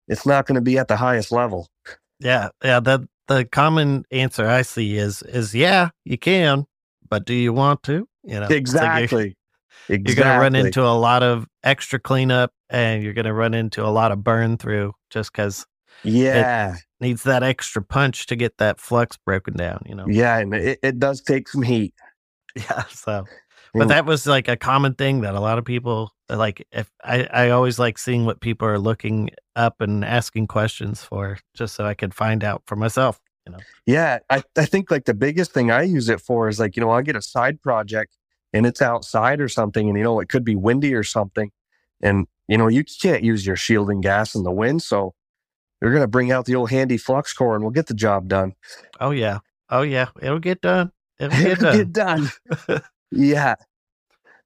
it's 0.08 0.26
not 0.26 0.46
going 0.46 0.56
to 0.56 0.62
be 0.62 0.78
at 0.78 0.88
the 0.88 0.98
highest 0.98 1.32
level. 1.32 1.70
Yeah, 2.20 2.50
yeah. 2.64 2.80
The 2.80 3.08
the 3.28 3.46
common 3.46 4.06
answer 4.12 4.46
I 4.48 4.62
see 4.62 4.98
is 4.98 5.22
is 5.24 5.56
yeah, 5.56 5.90
you 6.04 6.18
can, 6.18 6.66
but 7.10 7.26
do 7.26 7.34
you 7.34 7.54
want 7.54 7.84
to? 7.84 8.08
You 8.24 8.36
know, 8.36 8.42
like 8.42 8.50
you're- 8.50 8.58
Exactly. 8.58 9.38
You're, 9.88 10.00
going 10.00 10.16
to 10.16 10.40
run 10.40 10.56
into 10.56 10.82
a 10.82 10.98
lot 10.98 11.22
of 11.22 11.46
extra 11.64 12.00
cleanup, 12.00 12.52
and 12.72 13.04
you're 13.04 13.14
going 13.14 13.26
to 13.26 13.34
run 13.34 13.54
into 13.54 13.86
a 13.86 13.92
lot 13.92 14.12
of 14.12 14.24
burn 14.24 14.58
through 14.58 14.94
just 15.12 15.32
because 15.32 15.68
yeah, 16.04 16.78
needs 17.00 17.24
that 17.24 17.44
extra 17.44 17.82
punch 17.82 18.26
to 18.28 18.36
get 18.36 18.58
that 18.58 18.80
flux 18.80 19.18
broken 19.18 19.56
down. 19.56 19.84
You 19.86 19.96
know. 19.96 20.06
yeah, 20.08 20.38
and 20.38 20.54
it, 20.54 20.80
it 20.82 21.00
does 21.00 21.22
take 21.22 21.48
some 21.48 21.62
heat. 21.62 21.94
Yeah. 22.58 22.84
So, 22.84 23.26
but 23.74 23.90
that 23.90 24.06
was 24.06 24.26
like 24.26 24.48
a 24.48 24.56
common 24.56 24.94
thing 24.94 25.20
that 25.22 25.36
a 25.36 25.42
lot 25.42 25.58
of 25.58 25.66
people 25.66 26.14
uh, 26.30 26.38
like. 26.38 26.66
If 26.72 26.90
I, 27.04 27.26
I 27.26 27.50
always 27.50 27.78
like 27.78 27.98
seeing 27.98 28.24
what 28.24 28.40
people 28.40 28.66
are 28.66 28.80
looking 28.80 29.30
up 29.58 29.82
and 29.82 30.06
asking 30.06 30.48
questions 30.48 31.04
for, 31.04 31.38
just 31.54 31.76
so 31.76 31.86
I 31.86 31.96
could 31.96 32.14
find 32.14 32.46
out 32.46 32.64
for 32.66 32.78
myself. 32.78 33.20
You 33.46 33.52
know? 33.52 33.60
Yeah, 33.86 34.20
I, 34.30 34.42
I 34.58 34.66
think 34.66 34.90
like 34.90 35.04
the 35.04 35.14
biggest 35.14 35.52
thing 35.52 35.70
I 35.70 35.84
use 35.84 36.08
it 36.08 36.22
for 36.22 36.48
is 36.48 36.60
like, 36.62 36.78
you 36.78 36.82
know, 36.82 36.92
I 36.92 37.02
get 37.02 37.18
a 37.18 37.22
side 37.22 37.62
project 37.62 38.16
and 38.54 38.66
it's 38.66 38.82
outside 38.82 39.42
or 39.42 39.50
something, 39.50 39.90
and 39.90 39.98
you 39.98 40.04
know, 40.04 40.20
it 40.20 40.30
could 40.30 40.46
be 40.46 40.56
windy 40.56 40.94
or 40.94 41.04
something. 41.04 41.52
And, 42.02 42.28
you 42.48 42.58
know, 42.58 42.68
you 42.68 42.84
can't 42.84 43.24
use 43.24 43.46
your 43.46 43.56
shielding 43.56 44.02
gas 44.02 44.36
in 44.36 44.44
the 44.44 44.52
wind. 44.52 44.82
So 44.82 45.14
you're 45.82 45.92
going 45.92 46.02
to 46.04 46.08
bring 46.08 46.32
out 46.32 46.46
the 46.46 46.56
old 46.56 46.70
handy 46.70 46.98
flux 46.98 47.34
core 47.34 47.56
and 47.56 47.64
we'll 47.64 47.72
get 47.72 47.88
the 47.88 47.94
job 47.94 48.28
done. 48.28 48.54
Oh 49.00 49.12
yeah. 49.12 49.40
Oh 49.70 49.82
yeah. 49.82 50.10
It'll 50.22 50.40
get 50.40 50.62
done. 50.62 50.92
It'll 51.20 51.38
get 51.38 51.52
It'll 51.64 51.64
done. 51.64 51.78
get 51.78 51.92
done. 51.94 52.82
yeah. 53.12 53.56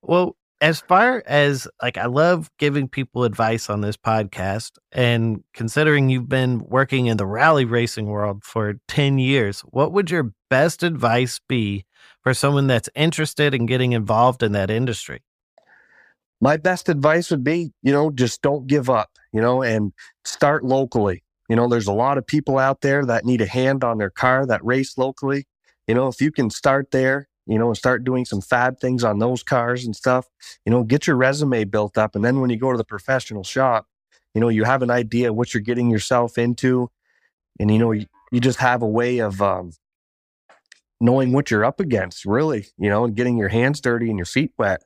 Well, 0.01 0.35
as 0.61 0.81
far 0.81 1.23
as 1.25 1.67
like, 1.81 1.97
I 1.97 2.05
love 2.07 2.49
giving 2.59 2.87
people 2.89 3.23
advice 3.23 3.69
on 3.69 3.81
this 3.81 3.95
podcast. 3.97 4.71
And 4.91 5.43
considering 5.53 6.09
you've 6.09 6.29
been 6.29 6.59
working 6.59 7.05
in 7.07 7.17
the 7.17 7.25
rally 7.25 7.65
racing 7.65 8.07
world 8.07 8.43
for 8.43 8.75
10 8.87 9.19
years, 9.19 9.61
what 9.61 9.93
would 9.93 10.11
your 10.11 10.33
best 10.49 10.83
advice 10.83 11.39
be 11.47 11.85
for 12.21 12.33
someone 12.33 12.67
that's 12.67 12.89
interested 12.95 13.53
in 13.53 13.65
getting 13.67 13.93
involved 13.93 14.43
in 14.43 14.51
that 14.51 14.69
industry? 14.69 15.21
My 16.41 16.57
best 16.57 16.89
advice 16.89 17.31
would 17.31 17.43
be, 17.43 17.73
you 17.81 17.91
know, 17.91 18.11
just 18.11 18.41
don't 18.41 18.67
give 18.67 18.89
up, 18.89 19.09
you 19.33 19.41
know, 19.41 19.61
and 19.61 19.93
start 20.23 20.63
locally. 20.63 21.23
You 21.49 21.55
know, 21.55 21.67
there's 21.67 21.87
a 21.87 21.93
lot 21.93 22.17
of 22.17 22.25
people 22.25 22.57
out 22.57 22.81
there 22.81 23.05
that 23.05 23.25
need 23.25 23.41
a 23.41 23.45
hand 23.45 23.83
on 23.83 23.97
their 23.97 24.09
car 24.09 24.45
that 24.45 24.63
race 24.63 24.97
locally. 24.97 25.45
You 25.87 25.95
know, 25.95 26.07
if 26.07 26.21
you 26.21 26.31
can 26.31 26.49
start 26.49 26.91
there, 26.91 27.27
you 27.47 27.57
know, 27.57 27.67
and 27.67 27.77
start 27.77 28.03
doing 28.03 28.25
some 28.25 28.41
fab 28.41 28.79
things 28.79 29.03
on 29.03 29.17
those 29.17 29.41
cars 29.41 29.83
and 29.83 29.95
stuff, 29.95 30.27
you 30.65 30.71
know, 30.71 30.83
get 30.83 31.07
your 31.07 31.15
resume 31.15 31.63
built 31.63 31.97
up. 31.97 32.15
And 32.15 32.23
then 32.23 32.39
when 32.39 32.51
you 32.51 32.57
go 32.57 32.71
to 32.71 32.77
the 32.77 32.83
professional 32.83 33.43
shop, 33.43 33.87
you 34.35 34.39
know, 34.39 34.49
you 34.49 34.63
have 34.63 34.83
an 34.83 34.91
idea 34.91 35.33
what 35.33 35.53
you're 35.53 35.61
getting 35.61 35.89
yourself 35.89 36.37
into. 36.37 36.91
And, 37.59 37.71
you 37.71 37.79
know, 37.79 37.91
you, 37.91 38.05
you 38.31 38.39
just 38.39 38.59
have 38.59 38.83
a 38.83 38.87
way 38.87 39.17
of 39.17 39.41
um, 39.41 39.71
knowing 41.01 41.33
what 41.33 41.49
you're 41.49 41.65
up 41.65 41.79
against, 41.79 42.23
really, 42.23 42.67
you 42.77 42.89
know, 42.89 43.05
and 43.05 43.15
getting 43.15 43.37
your 43.37 43.49
hands 43.49 43.81
dirty 43.81 44.09
and 44.09 44.17
your 44.19 44.27
feet 44.27 44.51
wet. 44.57 44.83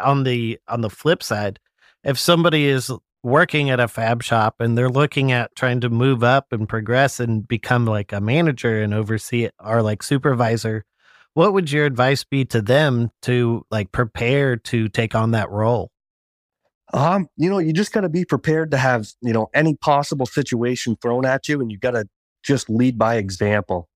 On 0.00 0.24
the 0.24 0.58
on 0.68 0.80
the 0.80 0.90
flip 0.90 1.22
side, 1.22 1.58
if 2.04 2.18
somebody 2.18 2.66
is 2.66 2.90
working 3.22 3.70
at 3.70 3.80
a 3.80 3.88
fab 3.88 4.22
shop 4.22 4.56
and 4.60 4.76
they're 4.76 4.88
looking 4.88 5.30
at 5.32 5.54
trying 5.54 5.80
to 5.80 5.90
move 5.90 6.24
up 6.24 6.52
and 6.52 6.68
progress 6.68 7.20
and 7.20 7.46
become 7.46 7.84
like 7.84 8.12
a 8.12 8.20
manager 8.20 8.82
and 8.82 8.94
oversee 8.94 9.44
it 9.44 9.54
or 9.62 9.82
like 9.82 10.02
supervisor, 10.02 10.84
what 11.34 11.52
would 11.52 11.70
your 11.70 11.84
advice 11.86 12.24
be 12.24 12.44
to 12.46 12.62
them 12.62 13.10
to 13.22 13.64
like 13.70 13.92
prepare 13.92 14.56
to 14.56 14.88
take 14.88 15.14
on 15.14 15.32
that 15.32 15.50
role? 15.50 15.90
Um, 16.92 17.28
you 17.36 17.48
know, 17.48 17.58
you 17.58 17.72
just 17.72 17.92
got 17.92 18.00
to 18.00 18.08
be 18.08 18.24
prepared 18.24 18.72
to 18.72 18.76
have, 18.76 19.08
you 19.20 19.32
know, 19.32 19.48
any 19.54 19.76
possible 19.76 20.26
situation 20.26 20.96
thrown 21.00 21.24
at 21.24 21.48
you 21.48 21.60
and 21.60 21.70
you 21.70 21.78
got 21.78 21.92
to 21.92 22.06
just 22.42 22.68
lead 22.68 22.98
by 22.98 23.16
example. 23.16 23.88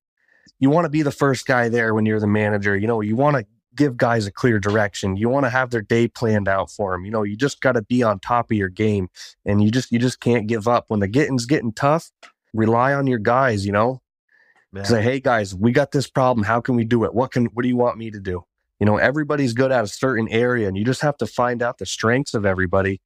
You 0.60 0.70
want 0.70 0.84
to 0.84 0.90
be 0.90 1.02
the 1.02 1.10
first 1.10 1.46
guy 1.46 1.68
there 1.68 1.94
when 1.94 2.06
you're 2.06 2.20
the 2.20 2.28
manager. 2.28 2.76
You 2.76 2.86
know, 2.86 3.00
you 3.00 3.16
want 3.16 3.36
to 3.36 3.46
give 3.76 3.96
guys 3.96 4.26
a 4.26 4.32
clear 4.32 4.58
direction. 4.60 5.16
You 5.16 5.28
want 5.28 5.46
to 5.46 5.50
have 5.50 5.70
their 5.70 5.82
day 5.82 6.08
planned 6.08 6.48
out 6.48 6.70
for 6.70 6.92
them. 6.92 7.04
You 7.04 7.10
know, 7.12 7.22
you 7.24 7.36
just 7.36 7.60
got 7.60 7.72
to 7.72 7.82
be 7.82 8.02
on 8.02 8.20
top 8.20 8.50
of 8.50 8.56
your 8.56 8.68
game 8.68 9.08
and 9.44 9.62
you 9.62 9.70
just 9.70 9.92
you 9.92 9.98
just 9.98 10.20
can't 10.20 10.46
give 10.46 10.68
up 10.68 10.86
when 10.88 11.00
the 11.00 11.08
getting's 11.08 11.46
getting 11.46 11.72
tough. 11.72 12.10
Rely 12.54 12.94
on 12.94 13.06
your 13.06 13.18
guys, 13.18 13.66
you 13.66 13.72
know. 13.72 14.02
Say, 14.82 15.02
"Hey 15.02 15.20
guys, 15.20 15.54
we 15.54 15.72
got 15.72 15.92
this 15.92 16.08
problem. 16.10 16.44
How 16.44 16.60
can 16.60 16.76
we 16.76 16.84
do 16.84 17.04
it? 17.04 17.14
What 17.14 17.32
can 17.32 17.46
what 17.46 17.62
do 17.62 17.68
you 17.68 17.76
want 17.76 17.98
me 17.98 18.10
to 18.10 18.20
do?" 18.20 18.44
You 18.80 18.86
know, 18.86 18.96
everybody's 18.98 19.52
good 19.54 19.72
at 19.72 19.84
a 19.84 19.88
certain 19.88 20.28
area 20.28 20.68
and 20.68 20.76
you 20.76 20.84
just 20.84 21.02
have 21.02 21.16
to 21.18 21.26
find 21.26 21.62
out 21.62 21.78
the 21.78 21.86
strengths 21.86 22.34
of 22.34 22.44
everybody. 22.46 23.00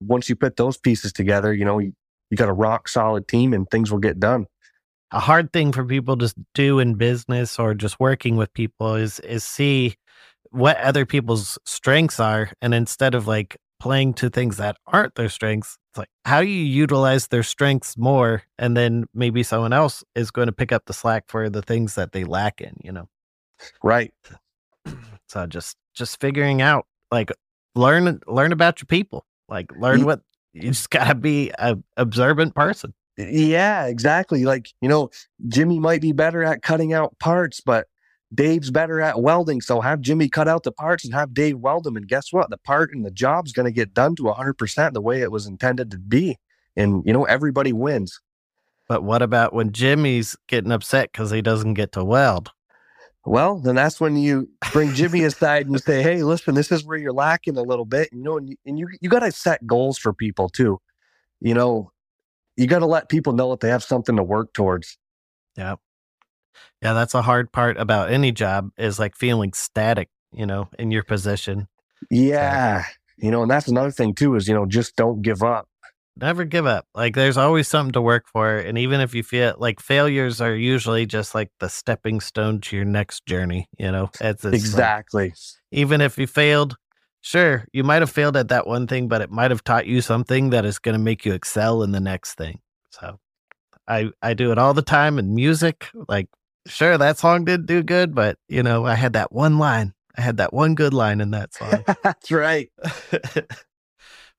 Once 0.00 0.28
you 0.30 0.36
put 0.36 0.56
those 0.56 0.78
pieces 0.78 1.12
together, 1.12 1.52
you 1.54 1.64
know, 1.64 1.78
you, 1.78 1.92
you 2.30 2.36
got 2.38 2.48
a 2.48 2.54
rock 2.54 2.88
solid 2.88 3.28
team 3.28 3.52
and 3.54 3.70
things 3.70 3.90
will 3.92 3.98
get 4.00 4.18
done. 4.20 4.46
a 5.12 5.20
hard 5.20 5.52
thing 5.52 5.72
for 5.72 5.84
people 5.84 6.16
to 6.18 6.32
do 6.54 6.78
in 6.78 6.94
business 6.94 7.58
or 7.58 7.74
just 7.74 7.98
working 8.00 8.36
with 8.36 8.52
people 8.54 8.94
is 8.94 9.20
is 9.20 9.44
see 9.44 9.96
what 10.50 10.76
other 10.78 11.06
people's 11.06 11.58
strengths 11.64 12.20
are 12.20 12.50
and 12.60 12.74
instead 12.74 13.14
of 13.14 13.26
like 13.26 13.56
playing 13.78 14.12
to 14.12 14.28
things 14.28 14.58
that 14.58 14.76
aren't 14.86 15.14
their 15.14 15.28
strengths 15.28 15.78
it's 15.90 15.98
like 15.98 16.08
how 16.24 16.40
do 16.40 16.46
you 16.46 16.64
utilize 16.64 17.28
their 17.28 17.42
strengths 17.42 17.96
more 17.96 18.42
and 18.58 18.76
then 18.76 19.06
maybe 19.14 19.42
someone 19.42 19.72
else 19.72 20.04
is 20.14 20.30
going 20.30 20.46
to 20.46 20.52
pick 20.52 20.72
up 20.72 20.84
the 20.86 20.92
slack 20.92 21.24
for 21.28 21.48
the 21.48 21.62
things 21.62 21.94
that 21.94 22.12
they 22.12 22.24
lack 22.24 22.60
in 22.60 22.76
you 22.82 22.92
know 22.92 23.08
Right. 23.82 24.12
so 25.28 25.46
just 25.46 25.76
just 25.94 26.20
figuring 26.20 26.62
out 26.62 26.86
like 27.10 27.30
learn 27.74 28.20
learn 28.26 28.52
about 28.52 28.80
your 28.80 28.86
people 28.86 29.24
like 29.48 29.70
learn 29.76 30.04
what 30.04 30.20
you 30.52 30.62
just 30.62 30.90
gotta 30.90 31.14
be 31.14 31.50
a 31.58 31.78
observant 31.96 32.54
person 32.54 32.92
Yeah, 33.16 33.86
exactly. 33.86 34.44
Like, 34.44 34.70
you 34.80 34.88
know, 34.88 35.10
Jimmy 35.48 35.78
might 35.78 36.00
be 36.00 36.12
better 36.12 36.42
at 36.42 36.62
cutting 36.62 36.92
out 36.92 37.18
parts, 37.18 37.60
but 37.60 37.86
Dave's 38.32 38.70
better 38.70 39.00
at 39.00 39.20
welding. 39.20 39.60
So 39.60 39.80
have 39.80 40.00
Jimmy 40.00 40.28
cut 40.28 40.48
out 40.48 40.62
the 40.62 40.72
parts 40.72 41.04
and 41.04 41.12
have 41.14 41.34
Dave 41.34 41.58
weld 41.58 41.84
them. 41.84 41.96
And 41.96 42.06
guess 42.06 42.32
what? 42.32 42.50
The 42.50 42.58
part 42.58 42.92
and 42.92 43.04
the 43.04 43.10
job's 43.10 43.52
going 43.52 43.66
to 43.66 43.72
get 43.72 43.94
done 43.94 44.14
to 44.16 44.24
100% 44.24 44.92
the 44.92 45.00
way 45.00 45.20
it 45.20 45.32
was 45.32 45.46
intended 45.46 45.90
to 45.90 45.98
be. 45.98 46.36
And, 46.76 47.02
you 47.04 47.12
know, 47.12 47.24
everybody 47.24 47.72
wins. 47.72 48.20
But 48.88 49.02
what 49.04 49.22
about 49.22 49.52
when 49.52 49.72
Jimmy's 49.72 50.36
getting 50.48 50.72
upset 50.72 51.12
because 51.12 51.30
he 51.30 51.42
doesn't 51.42 51.74
get 51.74 51.92
to 51.92 52.04
weld? 52.04 52.50
Well, 53.24 53.60
then 53.60 53.74
that's 53.74 54.00
when 54.00 54.16
you 54.16 54.48
bring 54.72 54.94
Jimmy 54.94 55.24
aside 55.24 55.66
and 55.66 55.80
say, 55.80 56.02
"Hey, 56.02 56.22
listen, 56.22 56.54
this 56.54 56.72
is 56.72 56.84
where 56.84 56.96
you're 56.96 57.12
lacking 57.12 57.56
a 57.56 57.62
little 57.62 57.84
bit." 57.84 58.08
You 58.12 58.22
know, 58.22 58.38
and 58.38 58.48
you, 58.48 58.56
and 58.64 58.78
you, 58.78 58.88
you 59.00 59.10
got 59.10 59.20
to 59.20 59.30
set 59.30 59.66
goals 59.66 59.98
for 59.98 60.12
people 60.12 60.48
too. 60.48 60.80
You 61.40 61.54
know, 61.54 61.92
you 62.56 62.66
got 62.66 62.78
to 62.80 62.86
let 62.86 63.08
people 63.08 63.32
know 63.32 63.50
that 63.50 63.60
they 63.60 63.68
have 63.68 63.84
something 63.84 64.16
to 64.16 64.22
work 64.22 64.52
towards. 64.54 64.98
Yeah, 65.56 65.76
yeah, 66.82 66.92
that's 66.92 67.14
a 67.14 67.22
hard 67.22 67.52
part 67.52 67.76
about 67.76 68.10
any 68.10 68.32
job 68.32 68.70
is 68.78 68.98
like 68.98 69.16
feeling 69.16 69.52
static. 69.52 70.08
You 70.32 70.46
know, 70.46 70.68
in 70.78 70.92
your 70.92 71.02
position. 71.02 71.66
Yeah, 72.08 72.84
so. 72.84 72.90
you 73.18 73.32
know, 73.32 73.42
and 73.42 73.50
that's 73.50 73.66
another 73.66 73.90
thing 73.90 74.14
too 74.14 74.36
is 74.36 74.46
you 74.46 74.54
know 74.54 74.64
just 74.64 74.94
don't 74.94 75.22
give 75.22 75.42
up 75.42 75.66
never 76.20 76.44
give 76.44 76.66
up. 76.66 76.86
Like 76.94 77.14
there's 77.14 77.36
always 77.36 77.68
something 77.68 77.92
to 77.92 78.02
work 78.02 78.26
for. 78.28 78.56
And 78.56 78.78
even 78.78 79.00
if 79.00 79.14
you 79.14 79.22
feel 79.22 79.54
like 79.58 79.80
failures 79.80 80.40
are 80.40 80.54
usually 80.54 81.06
just 81.06 81.34
like 81.34 81.50
the 81.58 81.68
stepping 81.68 82.20
stone 82.20 82.60
to 82.62 82.76
your 82.76 82.84
next 82.84 83.26
journey, 83.26 83.68
you 83.78 83.90
know? 83.90 84.10
Exactly. 84.20 85.28
Like, 85.28 85.34
even 85.72 86.00
if 86.00 86.18
you 86.18 86.26
failed, 86.26 86.76
sure, 87.20 87.66
you 87.72 87.84
might 87.84 88.02
have 88.02 88.10
failed 88.10 88.36
at 88.36 88.48
that 88.48 88.66
one 88.66 88.86
thing, 88.86 89.08
but 89.08 89.22
it 89.22 89.30
might 89.30 89.50
have 89.50 89.64
taught 89.64 89.86
you 89.86 90.00
something 90.00 90.50
that 90.50 90.64
is 90.64 90.78
going 90.78 90.96
to 90.96 91.02
make 91.02 91.24
you 91.24 91.32
excel 91.32 91.82
in 91.82 91.92
the 91.92 92.00
next 92.00 92.34
thing. 92.34 92.60
So 92.90 93.18
I 93.88 94.10
I 94.22 94.34
do 94.34 94.52
it 94.52 94.58
all 94.58 94.74
the 94.74 94.82
time 94.82 95.18
in 95.18 95.34
music. 95.34 95.88
Like, 96.08 96.28
sure, 96.66 96.98
that 96.98 97.18
song 97.18 97.44
did 97.44 97.66
do 97.66 97.82
good, 97.82 98.14
but 98.14 98.38
you 98.48 98.62
know, 98.62 98.86
I 98.86 98.94
had 98.94 99.14
that 99.14 99.32
one 99.32 99.58
line. 99.58 99.94
I 100.16 100.22
had 100.22 100.38
that 100.38 100.52
one 100.52 100.74
good 100.74 100.92
line 100.92 101.20
in 101.20 101.30
that 101.30 101.54
song. 101.54 101.84
That's 102.02 102.30
right. 102.30 102.70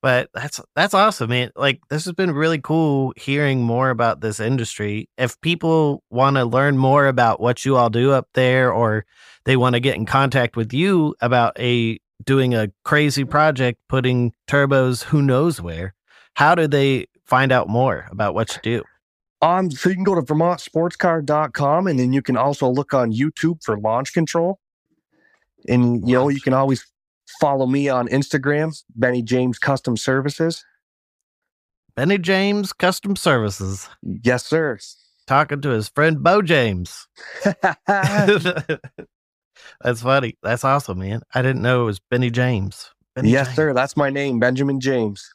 but 0.01 0.29
that's 0.33 0.59
that's 0.75 0.93
awesome 0.93 1.29
man 1.29 1.51
like 1.55 1.79
this 1.89 2.05
has 2.05 2.13
been 2.13 2.31
really 2.31 2.59
cool 2.59 3.13
hearing 3.15 3.61
more 3.61 3.89
about 3.89 4.21
this 4.21 4.39
industry 4.39 5.07
if 5.17 5.39
people 5.41 6.03
want 6.09 6.35
to 6.35 6.45
learn 6.45 6.77
more 6.77 7.07
about 7.07 7.39
what 7.39 7.63
you 7.63 7.77
all 7.77 7.89
do 7.89 8.11
up 8.11 8.27
there 8.33 8.73
or 8.73 9.05
they 9.45 9.55
want 9.55 9.73
to 9.73 9.79
get 9.79 9.95
in 9.95 10.05
contact 10.05 10.55
with 10.55 10.73
you 10.73 11.15
about 11.21 11.57
a 11.59 11.99
doing 12.23 12.53
a 12.53 12.71
crazy 12.83 13.23
project 13.23 13.79
putting 13.87 14.33
turbos 14.47 15.03
who 15.03 15.21
knows 15.21 15.61
where 15.61 15.93
how 16.35 16.55
do 16.55 16.67
they 16.67 17.05
find 17.25 17.51
out 17.51 17.69
more 17.69 18.07
about 18.11 18.33
what 18.33 18.55
you 18.55 18.61
do 18.63 18.83
um 19.41 19.69
so 19.71 19.89
you 19.89 19.95
can 19.95 20.03
go 20.03 20.15
to 20.15 20.21
vermontsportscar.com 20.21 21.87
and 21.87 21.99
then 21.99 22.13
you 22.13 22.21
can 22.21 22.37
also 22.37 22.67
look 22.69 22.93
on 22.93 23.11
youtube 23.11 23.63
for 23.63 23.77
launch 23.79 24.13
control 24.13 24.59
and 25.67 26.07
you 26.07 26.15
know 26.15 26.27
you 26.29 26.41
can 26.41 26.53
always 26.53 26.85
Follow 27.39 27.65
me 27.65 27.87
on 27.89 28.07
Instagram, 28.09 28.79
Benny 28.95 29.21
James 29.21 29.57
Custom 29.57 29.95
Services. 29.95 30.65
Benny 31.95 32.17
James 32.17 32.73
Custom 32.73 33.15
Services. 33.15 33.87
Yes, 34.01 34.45
sir. 34.45 34.77
Talking 35.27 35.61
to 35.61 35.69
his 35.69 35.87
friend 35.89 36.21
Beau 36.21 36.41
James. 36.41 37.07
That's 37.87 38.81
funny. 40.01 40.37
That's 40.43 40.63
awesome, 40.63 40.99
man. 40.99 41.21
I 41.33 41.41
didn't 41.41 41.61
know 41.61 41.83
it 41.83 41.85
was 41.85 41.99
Benny 41.99 42.29
James. 42.29 42.91
Benny 43.15 43.29
yes, 43.31 43.47
James. 43.47 43.55
sir. 43.55 43.73
That's 43.73 43.95
my 43.95 44.09
name, 44.09 44.39
Benjamin 44.39 44.79
James. 44.79 45.33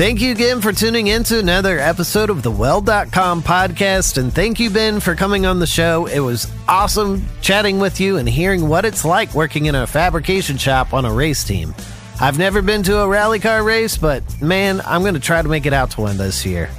Thank 0.00 0.22
you 0.22 0.32
again 0.32 0.62
for 0.62 0.72
tuning 0.72 1.08
in 1.08 1.24
to 1.24 1.38
another 1.38 1.78
episode 1.78 2.30
of 2.30 2.42
the 2.42 2.50
Weld.com 2.50 3.42
podcast. 3.42 4.16
And 4.16 4.32
thank 4.32 4.58
you, 4.58 4.70
Ben, 4.70 4.98
for 4.98 5.14
coming 5.14 5.44
on 5.44 5.58
the 5.58 5.66
show. 5.66 6.06
It 6.06 6.20
was 6.20 6.50
awesome 6.66 7.26
chatting 7.42 7.80
with 7.80 8.00
you 8.00 8.16
and 8.16 8.26
hearing 8.26 8.66
what 8.66 8.86
it's 8.86 9.04
like 9.04 9.34
working 9.34 9.66
in 9.66 9.74
a 9.74 9.86
fabrication 9.86 10.56
shop 10.56 10.94
on 10.94 11.04
a 11.04 11.12
race 11.12 11.44
team. 11.44 11.74
I've 12.18 12.38
never 12.38 12.62
been 12.62 12.82
to 12.84 13.00
a 13.00 13.06
rally 13.06 13.40
car 13.40 13.62
race, 13.62 13.98
but 13.98 14.22
man, 14.40 14.80
I'm 14.86 15.02
going 15.02 15.12
to 15.12 15.20
try 15.20 15.42
to 15.42 15.48
make 15.50 15.66
it 15.66 15.74
out 15.74 15.90
to 15.90 16.00
one 16.00 16.16
this 16.16 16.46
year. 16.46 16.70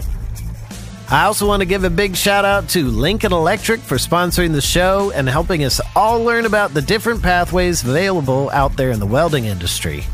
I 1.11 1.25
also 1.25 1.45
want 1.47 1.61
to 1.61 1.67
give 1.67 1.83
a 1.83 1.91
big 1.91 2.15
shout 2.15 2.43
out 2.43 2.69
to 2.69 2.87
Lincoln 2.87 3.33
Electric 3.33 3.81
for 3.81 3.97
sponsoring 3.97 4.51
the 4.51 4.61
show 4.61 5.11
and 5.11 5.29
helping 5.29 5.63
us 5.63 5.79
all 5.95 6.23
learn 6.23 6.47
about 6.47 6.73
the 6.73 6.81
different 6.81 7.21
pathways 7.21 7.83
available 7.83 8.49
out 8.49 8.75
there 8.77 8.89
in 8.89 8.99
the 8.99 9.05
welding 9.05 9.45
industry. 9.45 10.05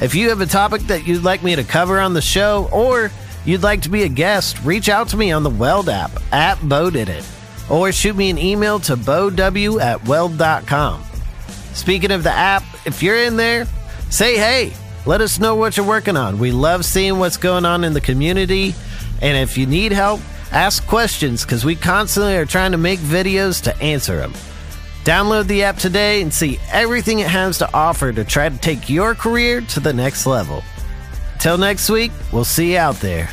If 0.00 0.14
you 0.14 0.28
have 0.28 0.40
a 0.40 0.46
topic 0.46 0.82
that 0.82 1.06
you'd 1.06 1.24
like 1.24 1.42
me 1.42 1.56
to 1.56 1.64
cover 1.64 1.98
on 1.98 2.12
the 2.12 2.20
show 2.20 2.68
or 2.72 3.10
you'd 3.44 3.62
like 3.62 3.82
to 3.82 3.88
be 3.88 4.02
a 4.02 4.08
guest, 4.08 4.62
reach 4.62 4.88
out 4.88 5.08
to 5.08 5.16
me 5.16 5.32
on 5.32 5.42
the 5.42 5.50
Weld 5.50 5.88
app 5.88 6.10
at 6.32 6.56
Beau 6.68 6.90
Did 6.90 7.08
It 7.08 7.26
or 7.70 7.92
shoot 7.92 8.14
me 8.14 8.30
an 8.30 8.38
email 8.38 8.78
to 8.80 8.96
beau 8.96 9.28
at 9.28 10.04
weld.com. 10.04 11.02
Speaking 11.72 12.10
of 12.10 12.22
the 12.22 12.30
app, 12.30 12.62
if 12.84 13.02
you're 13.02 13.22
in 13.22 13.36
there, 13.36 13.66
say 14.10 14.36
hey. 14.36 14.72
Let 15.06 15.20
us 15.20 15.38
know 15.38 15.54
what 15.54 15.76
you're 15.76 15.86
working 15.86 16.16
on. 16.16 16.40
We 16.40 16.50
love 16.50 16.84
seeing 16.84 17.20
what's 17.20 17.36
going 17.36 17.64
on 17.64 17.84
in 17.84 17.92
the 17.92 18.00
community. 18.00 18.74
And 19.22 19.36
if 19.36 19.56
you 19.56 19.64
need 19.64 19.92
help, 19.92 20.20
ask 20.50 20.84
questions 20.86 21.44
because 21.44 21.64
we 21.64 21.76
constantly 21.76 22.36
are 22.36 22.44
trying 22.44 22.72
to 22.72 22.78
make 22.78 22.98
videos 22.98 23.62
to 23.62 23.76
answer 23.80 24.16
them. 24.16 24.32
Download 25.06 25.46
the 25.46 25.62
app 25.62 25.76
today 25.76 26.20
and 26.20 26.34
see 26.34 26.58
everything 26.72 27.20
it 27.20 27.28
has 27.28 27.58
to 27.58 27.72
offer 27.72 28.12
to 28.12 28.24
try 28.24 28.48
to 28.48 28.58
take 28.58 28.90
your 28.90 29.14
career 29.14 29.60
to 29.60 29.78
the 29.78 29.92
next 29.92 30.26
level. 30.26 30.64
Till 31.38 31.56
next 31.56 31.88
week, 31.88 32.10
we'll 32.32 32.42
see 32.42 32.72
you 32.72 32.78
out 32.78 32.96
there. 32.96 33.30